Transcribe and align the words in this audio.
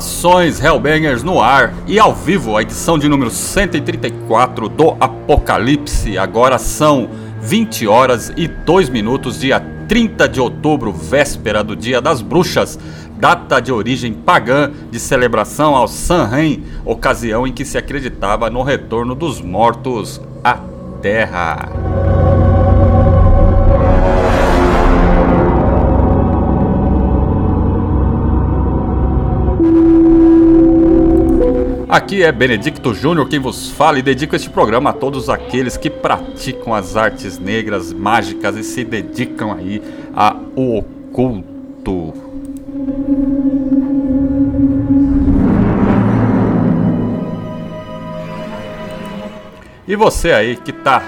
Saudações 0.00 0.62
Hellbangers 0.62 1.24
no 1.24 1.40
ar 1.40 1.74
e 1.86 1.98
ao 1.98 2.14
vivo 2.14 2.56
a 2.56 2.62
edição 2.62 2.96
de 2.98 3.08
número 3.08 3.30
134 3.30 4.68
do 4.68 4.96
Apocalipse. 5.00 6.16
Agora 6.16 6.56
são 6.56 7.08
20 7.40 7.88
horas 7.88 8.32
e 8.36 8.46
2 8.46 8.90
minutos, 8.90 9.40
dia 9.40 9.58
30 9.88 10.28
de 10.28 10.40
outubro, 10.40 10.92
véspera 10.92 11.64
do 11.64 11.74
Dia 11.74 12.00
das 12.00 12.22
Bruxas, 12.22 12.78
data 13.18 13.60
de 13.60 13.72
origem 13.72 14.12
pagã 14.12 14.70
de 14.88 15.00
celebração 15.00 15.74
ao 15.74 15.88
Samhain, 15.88 16.62
ocasião 16.84 17.44
em 17.44 17.52
que 17.52 17.64
se 17.64 17.76
acreditava 17.76 18.48
no 18.48 18.62
retorno 18.62 19.16
dos 19.16 19.40
mortos 19.40 20.20
à 20.44 20.60
Terra. 21.02 21.77
Aqui 31.88 32.22
é 32.22 32.30
Benedicto 32.30 32.92
Júnior 32.92 33.30
quem 33.30 33.38
vos 33.38 33.70
fala 33.70 33.98
e 33.98 34.02
dedico 34.02 34.36
este 34.36 34.50
programa 34.50 34.90
a 34.90 34.92
todos 34.92 35.30
aqueles 35.30 35.78
que 35.78 35.88
praticam 35.88 36.74
as 36.74 36.98
artes 36.98 37.38
negras 37.38 37.94
mágicas 37.94 38.56
e 38.56 38.62
se 38.62 38.84
dedicam 38.84 39.54
aí 39.54 39.82
ao 40.14 40.36
oculto. 40.54 42.12
E 49.86 49.96
você 49.96 50.32
aí 50.32 50.56
que 50.56 50.72
tá 50.72 51.02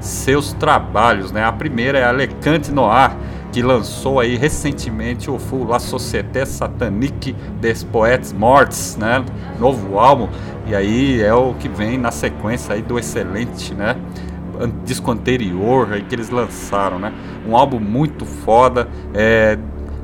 seus 0.00 0.52
trabalhos, 0.52 1.32
né? 1.32 1.44
A 1.44 1.52
primeira 1.52 1.98
é 1.98 2.04
a 2.04 2.10
Lecante 2.10 2.72
Noir, 2.72 3.12
que 3.52 3.60
lançou 3.60 4.18
aí 4.18 4.36
recentemente 4.36 5.30
o 5.30 5.38
Full 5.38 5.66
La 5.66 5.78
Société 5.78 6.46
Satanique 6.46 7.36
des 7.60 7.84
Poètes 7.84 8.32
Morts, 8.32 8.96
né? 8.98 9.22
Novo 9.60 9.98
álbum. 9.98 10.28
E 10.66 10.74
aí 10.74 11.20
é 11.20 11.34
o 11.34 11.52
que 11.54 11.68
vem 11.68 11.98
na 11.98 12.10
sequência 12.10 12.74
aí 12.74 12.80
do 12.80 12.98
excelente, 12.98 13.74
né? 13.74 13.94
Disco 14.84 15.10
anterior 15.10 15.92
aí 15.92 16.02
que 16.02 16.14
eles 16.14 16.30
lançaram, 16.30 16.98
né? 16.98 17.12
Um 17.46 17.54
álbum 17.54 17.78
muito 17.78 18.24
foda, 18.24 18.88
é, 19.12 19.58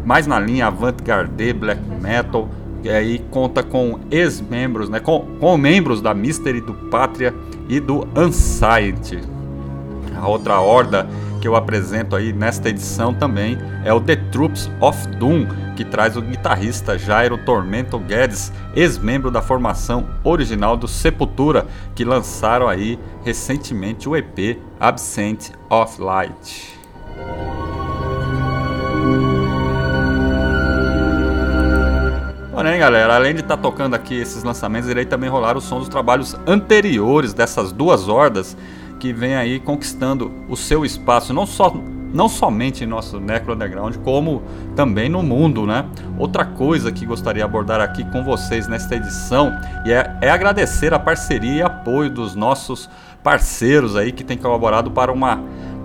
mais 0.04 0.26
na 0.26 0.38
linha 0.38 0.66
avant-garde, 0.66 1.52
black 1.54 1.80
metal. 2.02 2.50
E 2.84 2.90
aí 2.90 3.18
conta 3.30 3.62
com 3.62 3.98
ex-membros, 4.10 4.90
né? 4.90 5.00
Com, 5.00 5.20
com 5.40 5.56
membros 5.56 6.02
da 6.02 6.12
Mystery, 6.12 6.60
do 6.60 6.74
Pátria 6.74 7.34
e 7.66 7.80
do 7.80 8.06
Unscience. 8.14 9.18
A 10.20 10.28
outra 10.28 10.60
horda 10.60 11.08
que 11.38 11.46
eu 11.46 11.56
apresento 11.56 12.16
aí 12.16 12.32
nesta 12.32 12.68
edição 12.68 13.14
também 13.14 13.56
é 13.84 13.92
o 13.92 14.00
The 14.00 14.16
Troops 14.16 14.70
of 14.80 15.08
Doom, 15.16 15.46
que 15.76 15.84
traz 15.84 16.16
o 16.16 16.22
guitarrista 16.22 16.98
Jairo 16.98 17.38
Tormento 17.38 17.98
Guedes, 17.98 18.52
ex-membro 18.74 19.30
da 19.30 19.40
formação 19.40 20.08
original 20.24 20.76
do 20.76 20.88
Sepultura, 20.88 21.66
que 21.94 22.04
lançaram 22.04 22.68
aí 22.68 22.98
recentemente 23.24 24.08
o 24.08 24.16
EP 24.16 24.58
Absent 24.80 25.50
of 25.70 26.00
Light. 26.00 26.78
Porém, 32.52 32.80
galera, 32.80 33.14
além 33.14 33.34
de 33.34 33.40
estar 33.40 33.56
tá 33.56 33.62
tocando 33.62 33.94
aqui 33.94 34.16
esses 34.16 34.42
lançamentos, 34.42 34.90
irei 34.90 35.04
também 35.04 35.30
rolar 35.30 35.56
o 35.56 35.60
som 35.60 35.78
dos 35.78 35.88
trabalhos 35.88 36.34
anteriores 36.44 37.32
dessas 37.32 37.70
duas 37.70 38.08
hordas 38.08 38.56
que 38.98 39.12
vem 39.12 39.36
aí 39.36 39.60
conquistando 39.60 40.32
o 40.48 40.56
seu 40.56 40.84
espaço, 40.84 41.32
não 41.32 41.46
só 41.46 41.72
não 42.12 42.28
somente 42.28 42.84
em 42.84 42.86
nosso 42.86 43.20
Necro 43.20 43.52
Underground, 43.52 43.96
como 43.98 44.42
também 44.74 45.08
no 45.08 45.22
mundo, 45.22 45.66
né? 45.66 45.84
Outra 46.18 46.44
coisa 46.44 46.90
que 46.90 47.04
gostaria 47.04 47.42
de 47.42 47.44
abordar 47.44 47.80
aqui 47.80 48.02
com 48.10 48.24
vocês 48.24 48.66
nesta 48.66 48.96
edição 48.96 49.52
é, 49.86 50.26
é 50.26 50.30
agradecer 50.30 50.94
a 50.94 50.98
parceria 50.98 51.52
e 51.52 51.62
apoio 51.62 52.10
dos 52.10 52.34
nossos 52.34 52.88
parceiros 53.22 53.94
aí 53.94 54.10
que 54.10 54.24
têm 54.24 54.38
colaborado 54.38 54.90
para 54.90 55.12
uma 55.12 55.42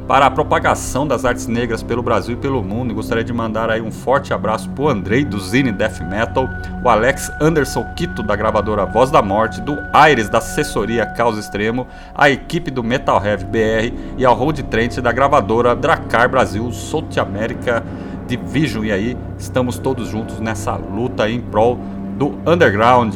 para 0.07 0.25
a 0.25 0.31
propagação 0.31 1.07
das 1.07 1.25
artes 1.25 1.47
negras 1.47 1.81
pelo 1.81 2.03
Brasil 2.03 2.35
e 2.35 2.37
pelo 2.37 2.63
mundo. 2.63 2.91
E 2.91 2.93
gostaria 2.93 3.23
de 3.23 3.33
mandar 3.33 3.69
aí 3.69 3.81
um 3.81 3.91
forte 3.91 4.33
abraço 4.33 4.69
pro 4.69 4.89
Andrei 4.89 5.23
do 5.23 5.39
Zine 5.39 5.71
Death 5.71 6.01
Metal, 6.01 6.47
o 6.83 6.89
Alex 6.89 7.31
Anderson 7.41 7.85
Quito 7.95 8.21
da 8.21 8.35
gravadora 8.35 8.85
Voz 8.85 9.09
da 9.09 9.21
Morte, 9.21 9.61
do 9.61 9.77
Aires 9.93 10.29
da 10.29 10.39
assessoria 10.39 11.05
Caos 11.05 11.37
Extremo, 11.37 11.87
a 12.13 12.29
equipe 12.29 12.69
do 12.69 12.83
Metal 12.83 13.23
Heavy 13.23 13.45
BR 13.45 13.93
e 14.17 14.25
ao 14.25 14.35
Road 14.35 14.61
Trent 14.63 14.97
da 14.97 15.11
gravadora 15.11 15.75
Dracar 15.75 16.29
Brasil, 16.29 16.71
South 16.71 17.17
America 17.17 17.83
Division. 18.27 18.85
E 18.85 18.91
aí 18.91 19.17
estamos 19.37 19.77
todos 19.77 20.09
juntos 20.09 20.39
nessa 20.39 20.75
luta 20.75 21.29
em 21.29 21.39
prol 21.39 21.79
do 22.17 22.35
underground. 22.45 23.15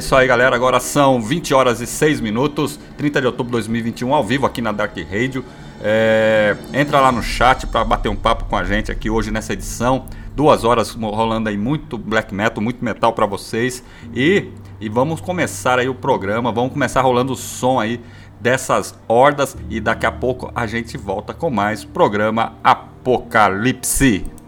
Isso 0.00 0.16
aí, 0.16 0.26
galera. 0.26 0.56
Agora 0.56 0.80
são 0.80 1.20
20 1.20 1.54
horas 1.54 1.80
e 1.80 1.86
6 1.86 2.20
minutos, 2.20 2.78
30 2.96 3.20
de 3.20 3.26
outubro 3.26 3.50
de 3.50 3.52
2021, 3.52 4.14
ao 4.14 4.24
vivo 4.24 4.46
aqui 4.46 4.60
na 4.60 4.72
Dark 4.72 4.96
Radio. 4.96 5.44
É, 5.82 6.56
entra 6.72 7.00
lá 7.00 7.12
no 7.12 7.22
chat 7.22 7.66
para 7.66 7.84
bater 7.84 8.08
um 8.08 8.16
papo 8.16 8.46
com 8.46 8.56
a 8.56 8.64
gente 8.64 8.90
aqui 8.90 9.08
hoje 9.08 9.30
nessa 9.30 9.52
edição. 9.52 10.06
Duas 10.34 10.64
horas 10.64 10.92
rolando 10.94 11.48
aí 11.48 11.56
muito 11.56 11.98
black 11.98 12.34
metal, 12.34 12.62
muito 12.62 12.84
metal 12.84 13.12
para 13.12 13.26
vocês. 13.26 13.84
E, 14.14 14.48
e 14.80 14.88
vamos 14.88 15.20
começar 15.20 15.78
aí 15.78 15.88
o 15.88 15.94
programa, 15.94 16.50
vamos 16.50 16.72
começar 16.72 17.02
rolando 17.02 17.34
o 17.34 17.36
som 17.36 17.78
aí 17.78 18.00
dessas 18.40 18.94
hordas. 19.06 19.56
E 19.68 19.80
daqui 19.80 20.06
a 20.06 20.12
pouco 20.12 20.50
a 20.54 20.66
gente 20.66 20.96
volta 20.96 21.34
com 21.34 21.50
mais 21.50 21.84
programa 21.84 22.54
Apocalipse. 22.64 24.39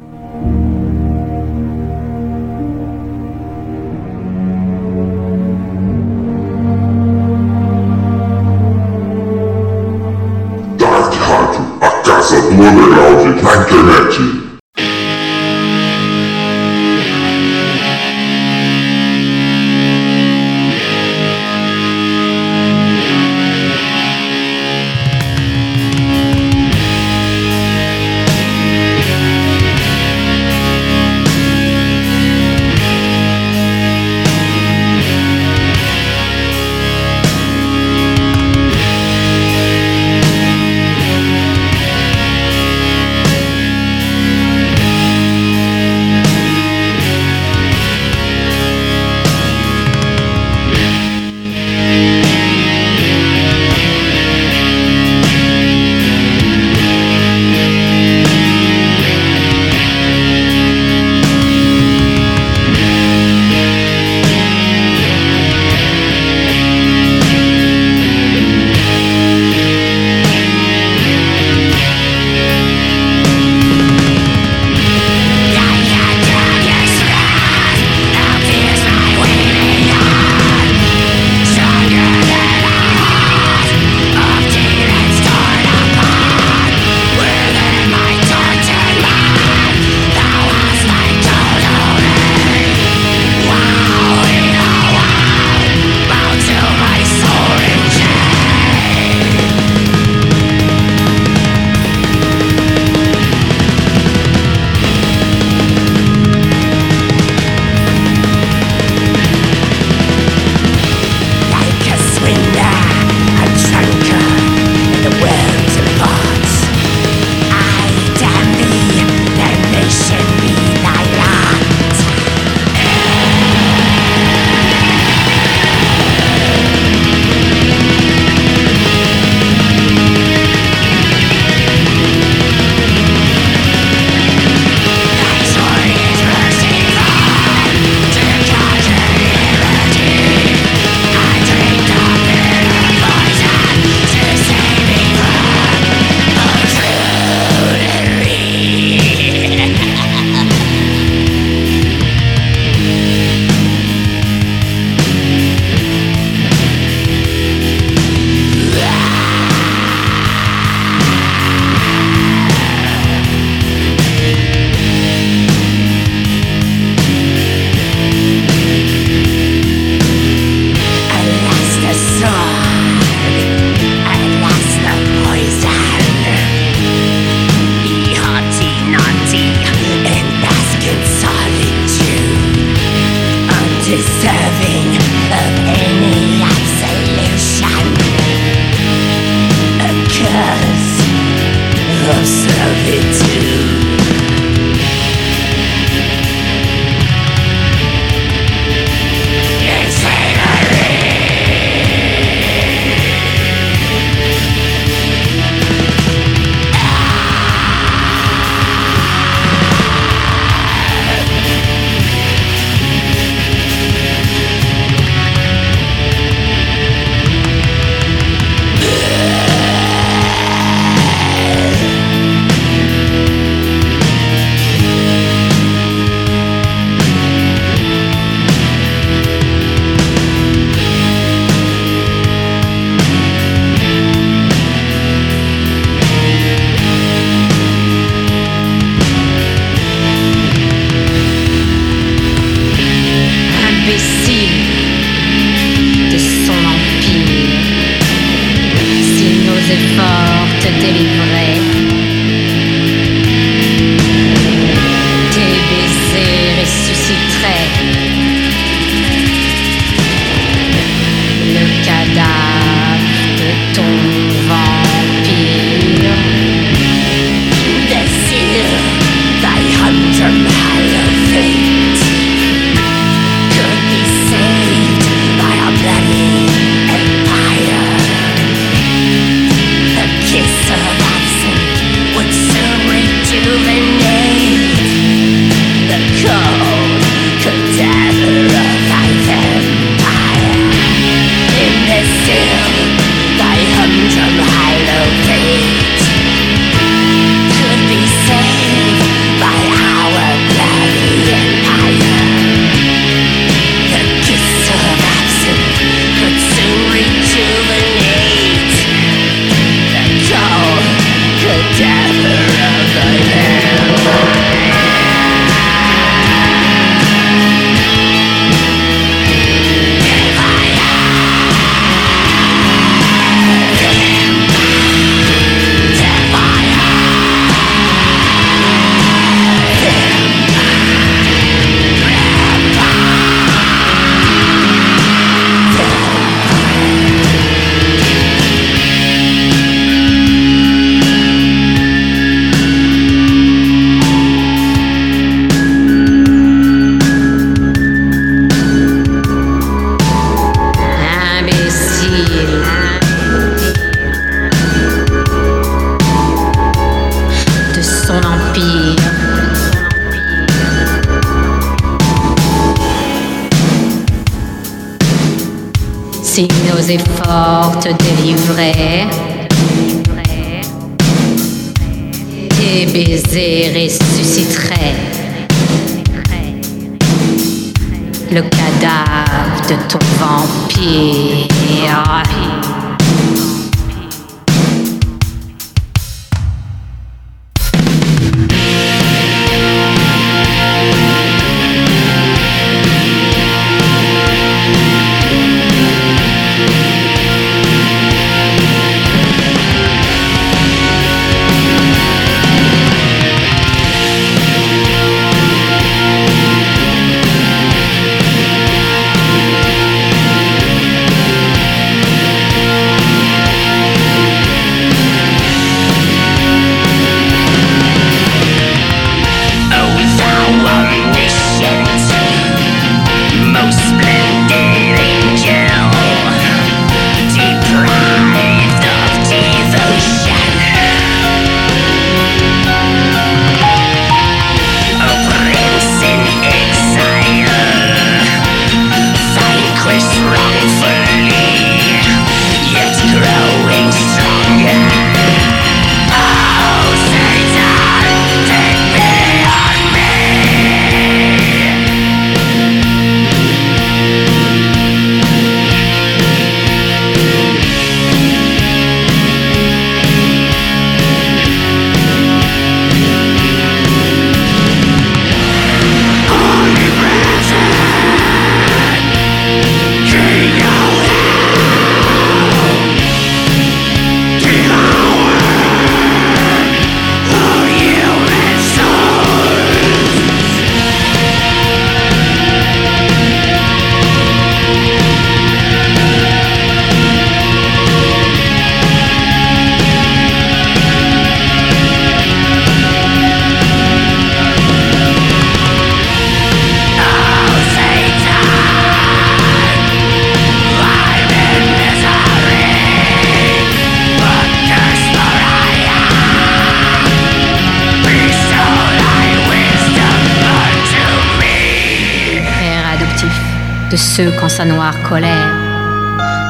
De 513.92 513.96
ceux 513.99 514.30
qu'en 514.40 514.49
sa 514.49 514.64
noire 514.64 514.94
colère, 515.06 515.52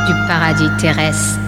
du 0.06 0.14
paradis 0.28 0.70
terrestre, 0.78 1.40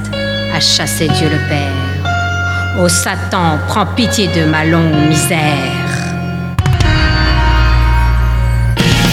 a 0.53 0.59
chassé 0.59 1.07
Dieu 1.07 1.29
le 1.31 1.39
Père. 1.49 2.83
Ô 2.83 2.89
Satan, 2.89 3.61
prends 3.69 3.87
pitié 3.87 4.27
de 4.27 4.45
ma 4.45 4.65
longue 4.65 5.07
misère. 5.09 5.71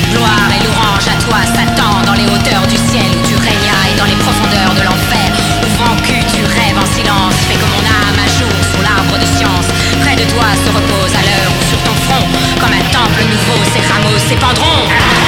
Gloire 0.09 0.49
et 0.57 0.63
louange 0.65 1.05
à 1.05 1.17
toi, 1.21 1.37
Satan, 1.53 2.01
dans 2.03 2.17
les 2.17 2.25
hauteurs 2.25 2.65
du 2.65 2.77
ciel 2.89 3.05
où 3.13 3.27
tu 3.29 3.35
régnas 3.37 3.85
et 3.93 3.97
dans 3.99 4.09
les 4.09 4.17
profondeurs 4.17 4.73
de 4.73 4.81
l'enfer. 4.81 5.29
Où 5.61 5.69
vaincu, 5.77 6.17
tu 6.33 6.41
rêves 6.41 6.81
en 6.81 6.89
silence, 6.97 7.37
fais 7.45 7.61
que 7.61 7.69
mon 7.77 7.85
âme 7.85 8.17
à 8.17 8.27
jour 8.41 8.57
sur 8.73 8.81
l'arbre 8.81 9.21
de 9.21 9.27
science. 9.37 9.69
Près 10.01 10.15
de 10.15 10.25
toi 10.33 10.49
se 10.57 10.69
repose 10.73 11.13
à 11.13 11.21
l'heure 11.29 11.53
où 11.53 11.61
sur 11.69 11.77
ton 11.85 11.93
front, 12.09 12.25
comme 12.57 12.73
un 12.73 12.85
temple 12.89 13.21
nouveau, 13.29 13.61
ses 13.69 13.85
rameaux 13.85 14.17
s'épandront. 14.17 15.20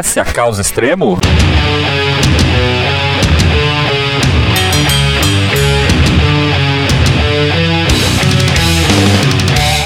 Conhece 0.00 0.18
a 0.18 0.24
causa 0.24 0.62
extremo? 0.62 1.18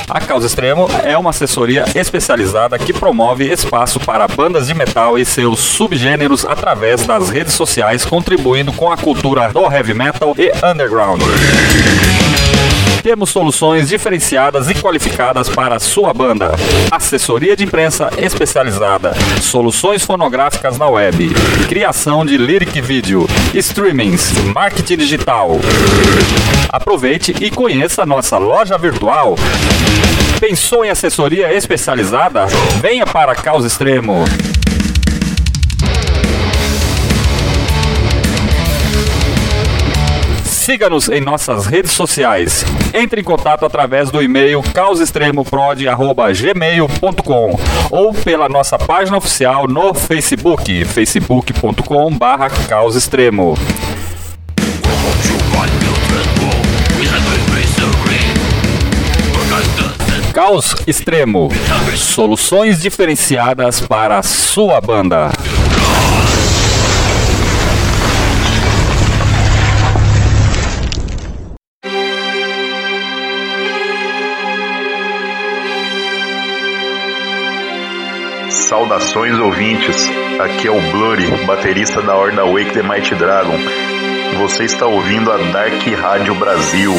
A 0.09 0.20
Causa 0.20 0.46
Extremo 0.46 0.88
é 1.03 1.18
uma 1.18 1.31
assessoria 1.31 1.85
especializada 1.94 2.79
que 2.79 2.92
promove 2.92 3.50
espaço 3.50 3.98
para 3.98 4.29
bandas 4.29 4.68
de 4.68 4.74
metal 4.74 5.18
e 5.18 5.24
seus 5.24 5.59
subgêneros 5.59 6.44
através 6.44 7.05
das 7.05 7.31
redes 7.31 7.55
sociais, 7.55 8.05
contribuindo 8.05 8.72
com 8.72 8.92
a 8.92 8.96
cultura 8.96 9.53
do 9.53 9.64
heavy 9.64 9.94
metal 9.94 10.35
e 10.38 10.53
underground. 10.64 11.20
Temos 13.05 13.29
soluções 13.29 13.90
diferenciadas 13.90 14.71
e 14.71 14.75
qualificadas 14.75 15.51
para 15.51 15.77
a 15.77 15.79
sua 15.79 16.14
banda. 16.14 16.53
Assessoria 16.90 17.55
de 17.55 17.62
imprensa 17.62 18.09
especializada, 18.17 19.12
soluções 19.43 20.03
fonográficas 20.03 20.79
na 20.79 20.88
web, 20.88 21.29
criação 21.69 22.25
de 22.25 22.38
lyric 22.38 22.81
vídeo, 22.81 23.27
streamings, 23.53 24.33
marketing 24.55 24.97
digital. 24.97 25.51
Aproveite 26.71 27.35
e 27.43 27.51
conheça 27.51 28.07
nossa 28.07 28.38
loja 28.38 28.79
virtual. 28.79 29.37
Pensou 30.40 30.83
em 30.83 30.88
assessoria 30.88 31.53
especializada? 31.53 32.47
Venha 32.81 33.07
para 33.07 33.33
a 33.33 33.37
Causa 33.37 33.67
Extremo. 33.67 34.25
Siga-nos 40.64 41.09
em 41.11 41.20
nossas 41.20 41.66
redes 41.66 41.92
sociais. 41.92 42.64
Entre 42.94 43.20
em 43.20 43.24
contato 43.24 43.66
através 43.66 44.11
do 44.11 44.22
e-mail 44.22 44.62
causextremoprod.gmail.com 44.72 47.61
ou 47.90 48.14
pela 48.14 48.48
nossa 48.48 48.79
página 48.79 49.18
oficial 49.18 49.68
no 49.68 49.92
Facebook, 49.92 50.87
facebook.com 50.87 52.16
barra 52.16 52.48
causextremo. 52.66 53.59
Caos 60.33 60.74
Extremo. 60.87 61.50
Soluções 61.94 62.81
diferenciadas 62.81 63.83
para 63.83 64.18
a 64.18 64.22
sua 64.22 64.81
banda. 64.81 65.31
Saudações 78.85 79.38
ouvintes, 79.38 80.11
aqui 80.38 80.68
é 80.68 80.70
o 80.70 80.79
Blurry, 80.92 81.27
baterista 81.47 82.03
da 82.03 82.14
Horda 82.14 82.44
Wake 82.44 82.70
the 82.73 82.83
Mighty 82.83 83.14
Dragon. 83.14 83.57
Você 84.42 84.64
está 84.64 84.87
ouvindo 84.87 85.33
a 85.33 85.38
Dark 85.38 85.83
Rádio 85.99 86.35
Brasil. 86.35 86.92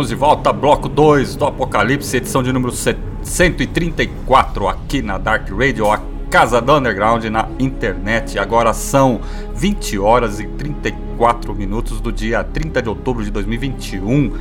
Estamos 0.00 0.08
de 0.08 0.14
volta, 0.14 0.50
bloco 0.50 0.88
2 0.88 1.36
do 1.36 1.44
Apocalipse, 1.44 2.16
edição 2.16 2.42
de 2.42 2.50
número 2.50 2.72
134 2.72 4.66
aqui 4.66 5.02
na 5.02 5.18
Dark 5.18 5.50
Radio, 5.50 5.92
a 5.92 6.00
casa 6.30 6.58
do 6.58 6.74
underground 6.74 7.22
na 7.26 7.46
internet. 7.58 8.38
Agora 8.38 8.72
são 8.72 9.20
20 9.54 9.98
horas 9.98 10.40
e 10.40 10.46
34 10.46 11.54
minutos 11.54 12.00
do 12.00 12.10
dia 12.10 12.42
30 12.42 12.80
de 12.80 12.88
outubro 12.88 13.22
de 13.22 13.30
2021, 13.30 14.32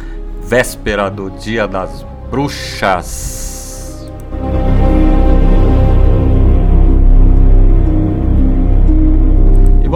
véspera 0.41 1.10
do 1.12 1.30
Dia 1.30 1.68
das 1.68 2.05
Bruxas. 2.32 3.59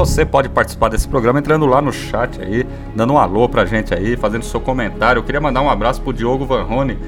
Você 0.05 0.25
pode 0.25 0.49
participar 0.49 0.89
desse 0.89 1.07
programa 1.07 1.39
entrando 1.39 1.65
lá 1.65 1.81
no 1.81 1.93
chat 1.93 2.41
aí, 2.41 2.65
dando 2.93 3.13
um 3.13 3.17
alô 3.17 3.47
pra 3.47 3.65
gente 3.65 3.93
aí, 3.93 4.17
fazendo 4.17 4.43
seu 4.43 4.59
comentário. 4.59 5.19
Eu 5.19 5.23
queria 5.23 5.39
mandar 5.39 5.61
um 5.61 5.69
abraço 5.69 6.01
pro 6.01 6.11
Diogo 6.11 6.45
Vanrone, 6.45 6.99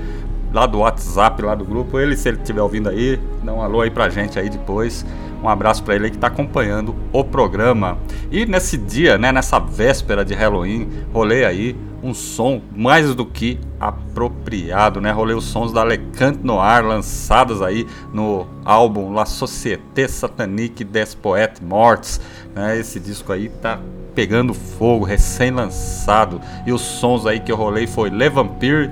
lá 0.54 0.66
do 0.66 0.80
WhatsApp, 0.80 1.41
lá 1.41 1.56
do 1.56 1.66
grupo. 1.66 2.00
Ele, 2.00 2.16
se 2.16 2.30
ele 2.30 2.38
estiver 2.38 2.62
ouvindo 2.62 2.88
aí, 2.88 3.20
dá 3.43 3.54
um 3.54 3.62
alô 3.62 3.82
aí 3.82 3.91
pra 3.91 4.08
gente 4.08 4.39
aí 4.39 4.50
depois. 4.50 5.06
Um 5.43 5.50
abraço 5.50 5.84
pra 5.84 5.93
ele 5.93 6.10
que 6.10 6.18
tá 6.18 6.28
acompanhando 6.28 6.96
o 7.12 7.22
programa. 7.22 7.98
E 8.32 8.46
nesse 8.46 8.78
dia, 8.78 9.18
né, 9.18 9.30
nessa 9.30 9.60
véspera 9.60 10.24
de 10.24 10.34
Halloween, 10.34 10.88
rolei 11.14 11.43
aí 11.43 11.76
um 12.06 12.14
som 12.14 12.62
mais 12.76 13.16
do 13.16 13.26
que 13.26 13.60
apropriado, 13.80 15.01
né? 15.01 15.12
Rolei 15.12 15.36
os 15.36 15.45
sons 15.45 15.74
da 15.74 15.84
Lecante 15.84 16.39
Noir 16.43 16.86
lançados 16.86 17.64
aí 17.64 17.88
no 18.14 18.45
álbum 18.64 19.12
La 19.12 19.26
Société 19.26 20.08
Satanique 20.08 20.84
des 20.84 21.16
Poètes 21.16 21.62
Morts, 21.62 22.22
né? 22.53 22.78
Esse 22.78 22.99
disco 22.99 23.34
aí 23.34 23.49
tá 23.49 23.80
pegando 24.14 24.53
fogo, 24.53 25.03
recém-lançado. 25.03 26.39
E 26.66 26.72
os 26.72 26.82
sons 26.82 27.26
aí 27.26 27.39
que 27.39 27.51
eu 27.51 27.56
rolei 27.56 27.88
foi 27.88 28.12
Le 28.12 28.30
Vampire, 28.30 28.91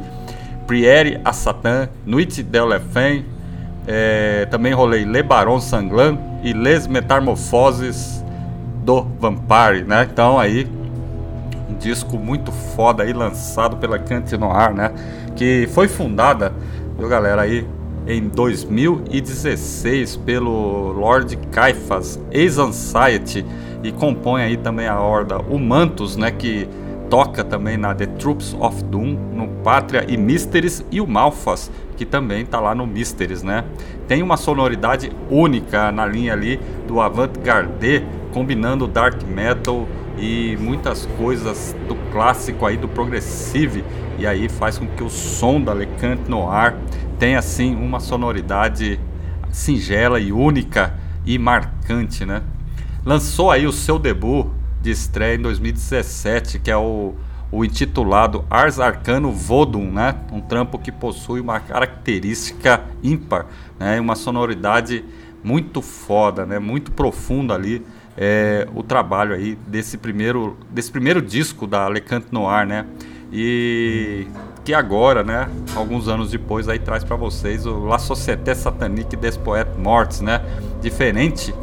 Prière 0.65 1.21
à 1.23 1.31
Satan, 1.31 1.89
Nuit 2.05 2.41
de 2.41 2.59
l'Enfant, 2.59 3.23
é, 3.85 4.47
também 4.49 4.73
rolei 4.73 5.05
Le 5.05 5.21
Baron 5.21 5.59
Sanglant 5.59 6.17
e 6.43 6.51
Les 6.51 6.87
Metamorfoses 6.87 8.23
do 8.83 9.03
Vampire, 9.19 9.83
né? 9.85 10.07
Então 10.11 10.39
aí 10.39 10.67
um 11.73 11.77
disco 11.77 12.17
muito 12.17 12.51
foda 12.51 13.03
aí 13.03 13.11
lançado 13.11 13.77
pela 13.77 13.97
Cante 13.97 14.37
Noir, 14.37 14.73
né? 14.73 14.91
Que 15.35 15.67
foi 15.71 15.87
fundada, 15.87 16.53
viu 16.97 17.09
galera 17.09 17.41
aí, 17.41 17.67
em 18.05 18.27
2016 18.27 20.17
pelo 20.17 20.91
Lord 20.91 21.35
Caifas, 21.51 22.19
ex-Anxiety 22.31 23.45
e 23.81 23.91
compõe 23.91 24.43
aí 24.43 24.57
também 24.57 24.87
a 24.87 24.99
horda 24.99 25.39
Humantus, 25.39 26.15
né? 26.15 26.29
Que 26.29 26.67
toca 27.09 27.43
também 27.43 27.77
na 27.77 27.93
The 27.93 28.05
Troops 28.05 28.55
of 28.59 28.83
Doom, 28.83 29.17
no 29.33 29.47
Pátria 29.63 30.05
e 30.07 30.17
Mysteries 30.17 30.85
e 30.91 31.01
o 31.01 31.07
Malfas, 31.07 31.71
que 31.95 32.05
também 32.05 32.45
tá 32.45 32.59
lá 32.59 32.75
no 32.75 32.85
Mysteries, 32.85 33.41
né? 33.41 33.63
Tem 34.07 34.21
uma 34.21 34.37
sonoridade 34.37 35.11
única 35.29 35.91
na 35.91 36.05
linha 36.05 36.33
ali 36.33 36.59
do 36.87 36.99
avant-garde, 36.99 38.03
combinando 38.31 38.87
dark 38.87 39.21
metal 39.23 39.87
e 40.23 40.55
muitas 40.55 41.05
coisas 41.17 41.75
do 41.85 41.95
clássico 42.09 42.65
aí 42.65 42.77
do 42.77 42.87
progressive 42.87 43.83
e 44.17 44.25
aí 44.25 44.47
faz 44.47 44.77
com 44.77 44.87
que 44.87 45.03
o 45.03 45.09
som 45.09 45.59
da 45.59 45.73
Lecante 45.73 46.29
Noir 46.29 46.75
tenha 47.19 47.39
assim 47.39 47.75
uma 47.75 47.99
sonoridade 47.99 48.97
singela 49.51 50.21
e 50.21 50.31
única 50.31 50.97
e 51.25 51.37
marcante, 51.37 52.25
né? 52.25 52.41
Lançou 53.05 53.51
aí 53.51 53.67
o 53.67 53.71
seu 53.73 53.99
debut 53.99 54.47
de 54.81 54.91
estreia 54.91 55.35
em 55.35 55.41
2017, 55.41 56.59
que 56.59 56.71
é 56.71 56.77
o, 56.77 57.15
o 57.51 57.65
intitulado 57.65 58.45
Ars 58.49 58.79
Arcano 58.79 59.29
Vodun, 59.29 59.91
né? 59.91 60.15
Um 60.31 60.39
trampo 60.39 60.79
que 60.79 60.91
possui 60.91 61.41
uma 61.41 61.59
característica 61.59 62.81
ímpar, 63.03 63.45
né? 63.77 63.99
Uma 63.99 64.15
sonoridade 64.15 65.03
muito 65.43 65.81
foda, 65.81 66.45
né? 66.45 66.59
Muito 66.59 66.93
profunda 66.93 67.53
ali 67.53 67.85
é, 68.17 68.67
o 68.73 68.83
trabalho 68.83 69.33
aí 69.33 69.57
desse 69.67 69.97
primeiro, 69.97 70.57
desse 70.69 70.91
primeiro 70.91 71.21
disco 71.21 71.65
da 71.65 71.87
Lecante 71.87 72.27
Noir, 72.31 72.65
né? 72.65 72.85
E 73.31 74.27
que 74.63 74.73
agora, 74.73 75.23
né, 75.23 75.49
alguns 75.75 76.07
anos 76.07 76.31
depois, 76.31 76.69
aí 76.69 76.79
traz 76.79 77.03
para 77.03 77.15
vocês 77.15 77.65
o 77.65 77.85
La 77.85 77.99
Société 77.99 78.55
Satanique 78.55 79.15
des 79.15 79.35
Poètes 79.35 79.75
Morts, 79.77 80.21
né? 80.21 80.41
Diferente 80.81 81.53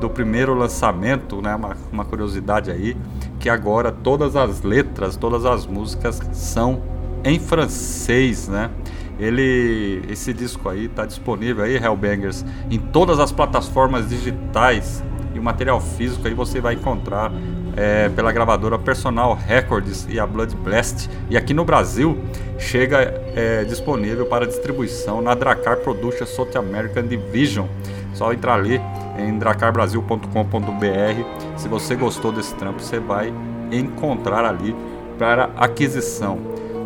do 0.00 0.08
primeiro 0.08 0.54
lançamento, 0.54 1.42
né, 1.42 1.54
uma, 1.54 1.76
uma 1.92 2.04
curiosidade 2.04 2.70
aí, 2.70 2.96
que 3.38 3.48
agora 3.48 3.90
todas 3.90 4.36
as 4.36 4.62
letras, 4.62 5.16
todas 5.16 5.44
as 5.44 5.66
músicas 5.66 6.20
são 6.32 6.82
em 7.24 7.38
francês, 7.38 8.48
né? 8.48 8.70
Ele, 9.18 10.02
esse 10.08 10.32
disco 10.32 10.68
aí 10.68 10.88
tá 10.88 11.04
disponível 11.04 11.64
aí, 11.64 11.76
Hellbangers, 11.76 12.44
em 12.70 12.78
todas 12.78 13.18
as 13.18 13.32
plataformas 13.32 14.08
digitais 14.08 15.02
e 15.38 15.40
o 15.40 15.42
material 15.42 15.80
físico 15.80 16.26
aí 16.26 16.34
você 16.34 16.60
vai 16.60 16.74
encontrar 16.74 17.32
é, 17.76 18.08
pela 18.08 18.32
gravadora 18.32 18.76
Personal 18.76 19.34
Records 19.34 20.04
e 20.10 20.18
a 20.18 20.26
Blood 20.26 20.56
Blast. 20.56 21.08
E 21.30 21.36
aqui 21.36 21.54
no 21.54 21.64
Brasil 21.64 22.18
chega 22.58 23.14
é, 23.36 23.62
disponível 23.64 24.26
para 24.26 24.44
distribuição 24.46 25.22
na 25.22 25.34
Dracar 25.34 25.76
Productions 25.78 26.30
South 26.30 26.56
American 26.56 27.06
Division. 27.06 27.66
Só 28.14 28.32
entrar 28.32 28.54
ali 28.54 28.80
em 29.16 29.38
dracarbrasil.com.br. 29.38 30.26
Se 31.56 31.68
você 31.68 31.94
gostou 31.94 32.32
desse 32.32 32.52
trampo, 32.56 32.82
você 32.82 32.98
vai 32.98 33.32
encontrar 33.70 34.44
ali 34.44 34.74
para 35.16 35.50
aquisição. 35.56 36.38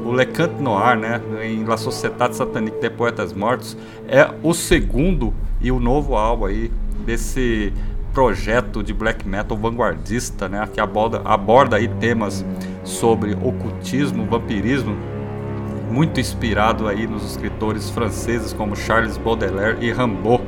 O 0.04 0.10
Lecante 0.10 0.60
Noir, 0.60 0.98
né, 0.98 1.22
em 1.42 1.64
La 1.64 1.78
Société 1.78 2.30
Satanique 2.32 2.80
des 2.80 2.90
Poetas 2.90 3.32
Mortos, 3.32 3.78
é 4.08 4.28
o 4.42 4.52
segundo 4.52 5.32
e 5.60 5.72
o 5.72 5.80
novo 5.80 6.16
álbum 6.16 6.46
aí 6.46 6.70
desse 7.06 7.72
projeto 8.12 8.82
de 8.82 8.92
black 8.92 9.26
metal 9.26 9.56
vanguardista, 9.56 10.48
né, 10.48 10.68
que 10.72 10.80
aborda, 10.80 11.22
aborda 11.24 11.76
aí 11.76 11.88
temas 11.88 12.44
sobre 12.84 13.34
ocultismo, 13.34 14.26
vampirismo, 14.26 14.96
muito 15.90 16.18
inspirado 16.18 16.88
aí 16.88 17.06
nos 17.06 17.24
escritores 17.24 17.90
franceses 17.90 18.52
como 18.52 18.74
Charles 18.74 19.16
Baudelaire 19.18 19.76
e 19.80 19.92
Rimbaud. 19.92 20.42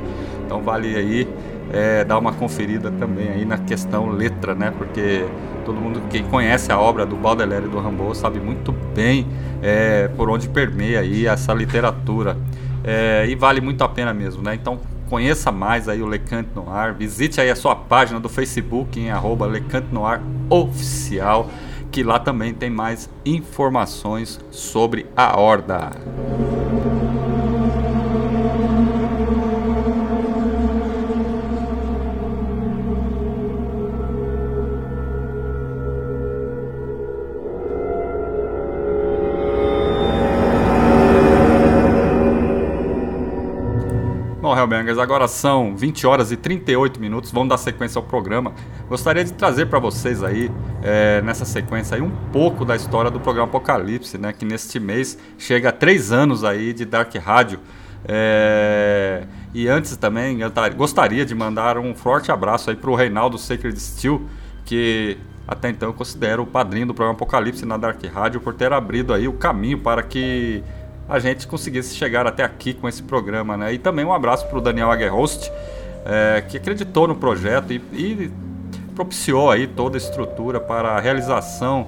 Então 0.45 0.61
vale 0.61 0.95
aí 0.95 1.27
é, 1.71 2.03
dar 2.03 2.17
uma 2.17 2.33
conferida 2.33 2.91
também 2.91 3.29
aí 3.29 3.45
na 3.45 3.57
questão 3.57 4.09
letra, 4.09 4.55
né? 4.55 4.73
Porque 4.75 5.25
todo 5.63 5.79
mundo 5.79 6.01
que 6.09 6.23
conhece 6.23 6.71
a 6.71 6.79
obra 6.79 7.05
do 7.05 7.15
Baudelaire 7.15 7.65
e 7.65 7.69
do 7.69 7.79
Rimbaud 7.79 8.17
sabe 8.17 8.39
muito 8.39 8.71
bem 8.95 9.27
é, 9.61 10.07
por 10.09 10.29
onde 10.29 10.49
permeia 10.49 10.99
aí 11.01 11.27
essa 11.27 11.53
literatura. 11.53 12.37
É, 12.83 13.25
e 13.27 13.35
vale 13.35 13.61
muito 13.61 13.83
a 13.83 13.89
pena 13.89 14.13
mesmo, 14.13 14.43
né? 14.43 14.55
Então 14.55 14.79
conheça 15.09 15.51
mais 15.51 15.87
aí 15.87 16.01
o 16.01 16.07
Lecante 16.07 16.49
Noir, 16.55 16.93
visite 16.93 17.39
aí 17.39 17.49
a 17.49 17.55
sua 17.55 17.75
página 17.75 18.19
do 18.19 18.29
Facebook 18.29 18.99
em 18.99 19.11
arroba 19.11 19.45
Lecante 19.45 19.93
Noir 19.93 20.21
Oficial, 20.49 21.49
que 21.91 22.03
lá 22.03 22.19
também 22.19 22.53
tem 22.53 22.69
mais 22.69 23.09
informações 23.25 24.39
sobre 24.51 25.05
a 25.15 25.39
Horda. 25.39 25.91
Agora 44.89 45.27
são 45.27 45.75
20 45.75 46.05
horas 46.05 46.31
e 46.31 46.37
38 46.37 46.99
minutos, 46.99 47.31
vamos 47.31 47.49
dar 47.49 47.57
sequência 47.57 47.99
ao 47.99 48.03
programa. 48.03 48.53
Gostaria 48.87 49.23
de 49.23 49.33
trazer 49.33 49.65
para 49.65 49.79
vocês 49.79 50.23
aí, 50.23 50.51
é, 50.83 51.21
nessa 51.21 51.45
sequência 51.45 51.95
aí, 51.95 52.01
um 52.01 52.11
pouco 52.31 52.63
da 52.63 52.75
história 52.75 53.09
do 53.09 53.19
programa 53.19 53.47
Apocalipse, 53.47 54.17
né? 54.17 54.31
Que 54.31 54.45
neste 54.45 54.79
mês 54.79 55.17
chega 55.37 55.69
a 55.69 55.71
três 55.71 56.11
anos 56.11 56.43
aí 56.43 56.73
de 56.73 56.85
Dark 56.85 57.13
Rádio. 57.15 57.59
É, 58.07 59.25
e 59.53 59.67
antes 59.67 59.97
também, 59.97 60.39
gostaria 60.75 61.25
de 61.25 61.33
mandar 61.33 61.77
um 61.77 61.95
forte 61.95 62.31
abraço 62.31 62.69
aí 62.69 62.75
para 62.75 62.89
o 62.89 62.95
Reinaldo 62.95 63.37
Sacred 63.37 63.79
Steel, 63.79 64.21
que 64.63 65.17
até 65.47 65.69
então 65.69 65.89
eu 65.89 65.93
considero 65.93 66.43
o 66.43 66.45
padrinho 66.45 66.87
do 66.87 66.93
programa 66.93 67.15
Apocalipse 67.15 67.65
na 67.65 67.77
Dark 67.77 68.03
Rádio, 68.05 68.41
por 68.41 68.53
ter 68.53 68.73
abrido 68.73 69.13
aí 69.13 69.27
o 69.27 69.33
caminho 69.33 69.79
para 69.79 70.01
que 70.03 70.63
a 71.07 71.19
gente 71.19 71.47
conseguisse 71.47 71.95
chegar 71.95 72.25
até 72.25 72.43
aqui 72.43 72.73
com 72.73 72.87
esse 72.89 73.03
programa, 73.03 73.55
né? 73.55 73.73
E 73.73 73.77
também 73.77 74.03
um 74.03 74.13
abraço 74.13 74.47
para 74.47 74.57
o 74.57 74.61
Daniel 74.61 74.91
Aguerhost, 74.91 75.51
é, 76.05 76.43
que 76.47 76.57
acreditou 76.57 77.07
no 77.07 77.15
projeto 77.15 77.71
e, 77.71 77.75
e, 77.93 78.31
propiciou 78.95 79.51
aí 79.51 79.67
toda 79.67 79.97
a 79.97 79.99
estrutura 79.99 80.59
para 80.59 80.89
a 80.91 80.99
realização 80.99 81.87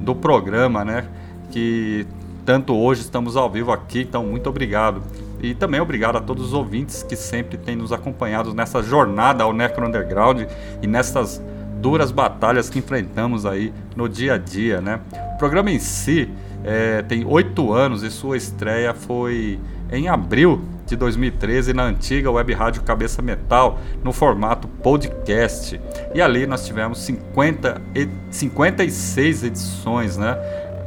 do 0.00 0.14
programa, 0.14 0.84
né? 0.84 1.06
Que 1.50 2.06
tanto 2.44 2.74
hoje 2.74 3.02
estamos 3.02 3.36
ao 3.36 3.48
vivo 3.48 3.72
aqui, 3.72 4.00
então 4.00 4.24
muito 4.24 4.48
obrigado. 4.48 5.02
E 5.40 5.54
também 5.54 5.80
obrigado 5.80 6.16
a 6.16 6.20
todos 6.20 6.46
os 6.46 6.52
ouvintes 6.52 7.02
que 7.02 7.14
sempre 7.14 7.56
têm 7.56 7.76
nos 7.76 7.92
acompanhado 7.92 8.52
nessa 8.52 8.82
jornada 8.82 9.44
ao 9.44 9.52
Necro 9.52 9.86
Underground 9.86 10.42
e 10.82 10.86
nessas 10.86 11.40
duras 11.80 12.10
batalhas 12.10 12.68
que 12.68 12.80
enfrentamos 12.80 13.46
aí 13.46 13.72
no 13.94 14.08
dia 14.08 14.34
a 14.34 14.38
dia, 14.38 14.80
né? 14.80 15.00
O 15.34 15.38
programa 15.38 15.70
em 15.70 15.78
si 15.78 16.28
é, 16.64 17.02
tem 17.02 17.24
oito 17.24 17.72
anos 17.72 18.02
e 18.02 18.10
sua 18.10 18.36
estreia 18.36 18.92
foi 18.92 19.58
em 19.90 20.08
abril 20.08 20.60
de 20.86 20.96
2013 20.96 21.72
na 21.72 21.84
antiga 21.84 22.30
web 22.30 22.52
rádio 22.52 22.82
Cabeça 22.82 23.20
Metal, 23.20 23.78
no 24.02 24.12
formato 24.12 24.66
podcast. 24.66 25.80
E 26.14 26.20
ali 26.20 26.46
nós 26.46 26.66
tivemos 26.66 27.00
50 27.02 27.80
e 27.94 28.08
56 28.30 29.44
edições, 29.44 30.16
né? 30.16 30.36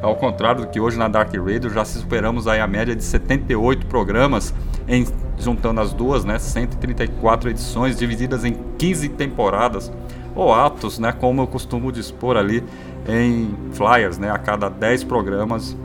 Ao 0.01 0.15
contrário 0.15 0.61
do 0.61 0.67
que 0.67 0.79
hoje 0.79 0.97
na 0.97 1.07
Dark 1.07 1.31
Radio, 1.35 1.69
já 1.69 1.85
superamos 1.85 2.47
aí 2.47 2.59
a 2.59 2.65
média 2.65 2.95
de 2.95 3.03
78 3.03 3.85
programas, 3.85 4.51
em, 4.87 5.05
juntando 5.37 5.79
as 5.79 5.93
duas, 5.93 6.25
né? 6.25 6.39
134 6.39 7.51
edições 7.51 7.97
divididas 7.97 8.43
em 8.43 8.55
15 8.79 9.09
temporadas 9.09 9.91
ou 10.35 10.53
atos, 10.53 10.97
né? 10.97 11.11
Como 11.11 11.41
eu 11.41 11.47
costumo 11.47 11.91
dispor 11.91 12.37
ali 12.37 12.63
em 13.07 13.55
flyers, 13.73 14.17
né? 14.17 14.31
A 14.31 14.37
cada 14.37 14.69
10 14.69 15.03
programas, 15.03 15.75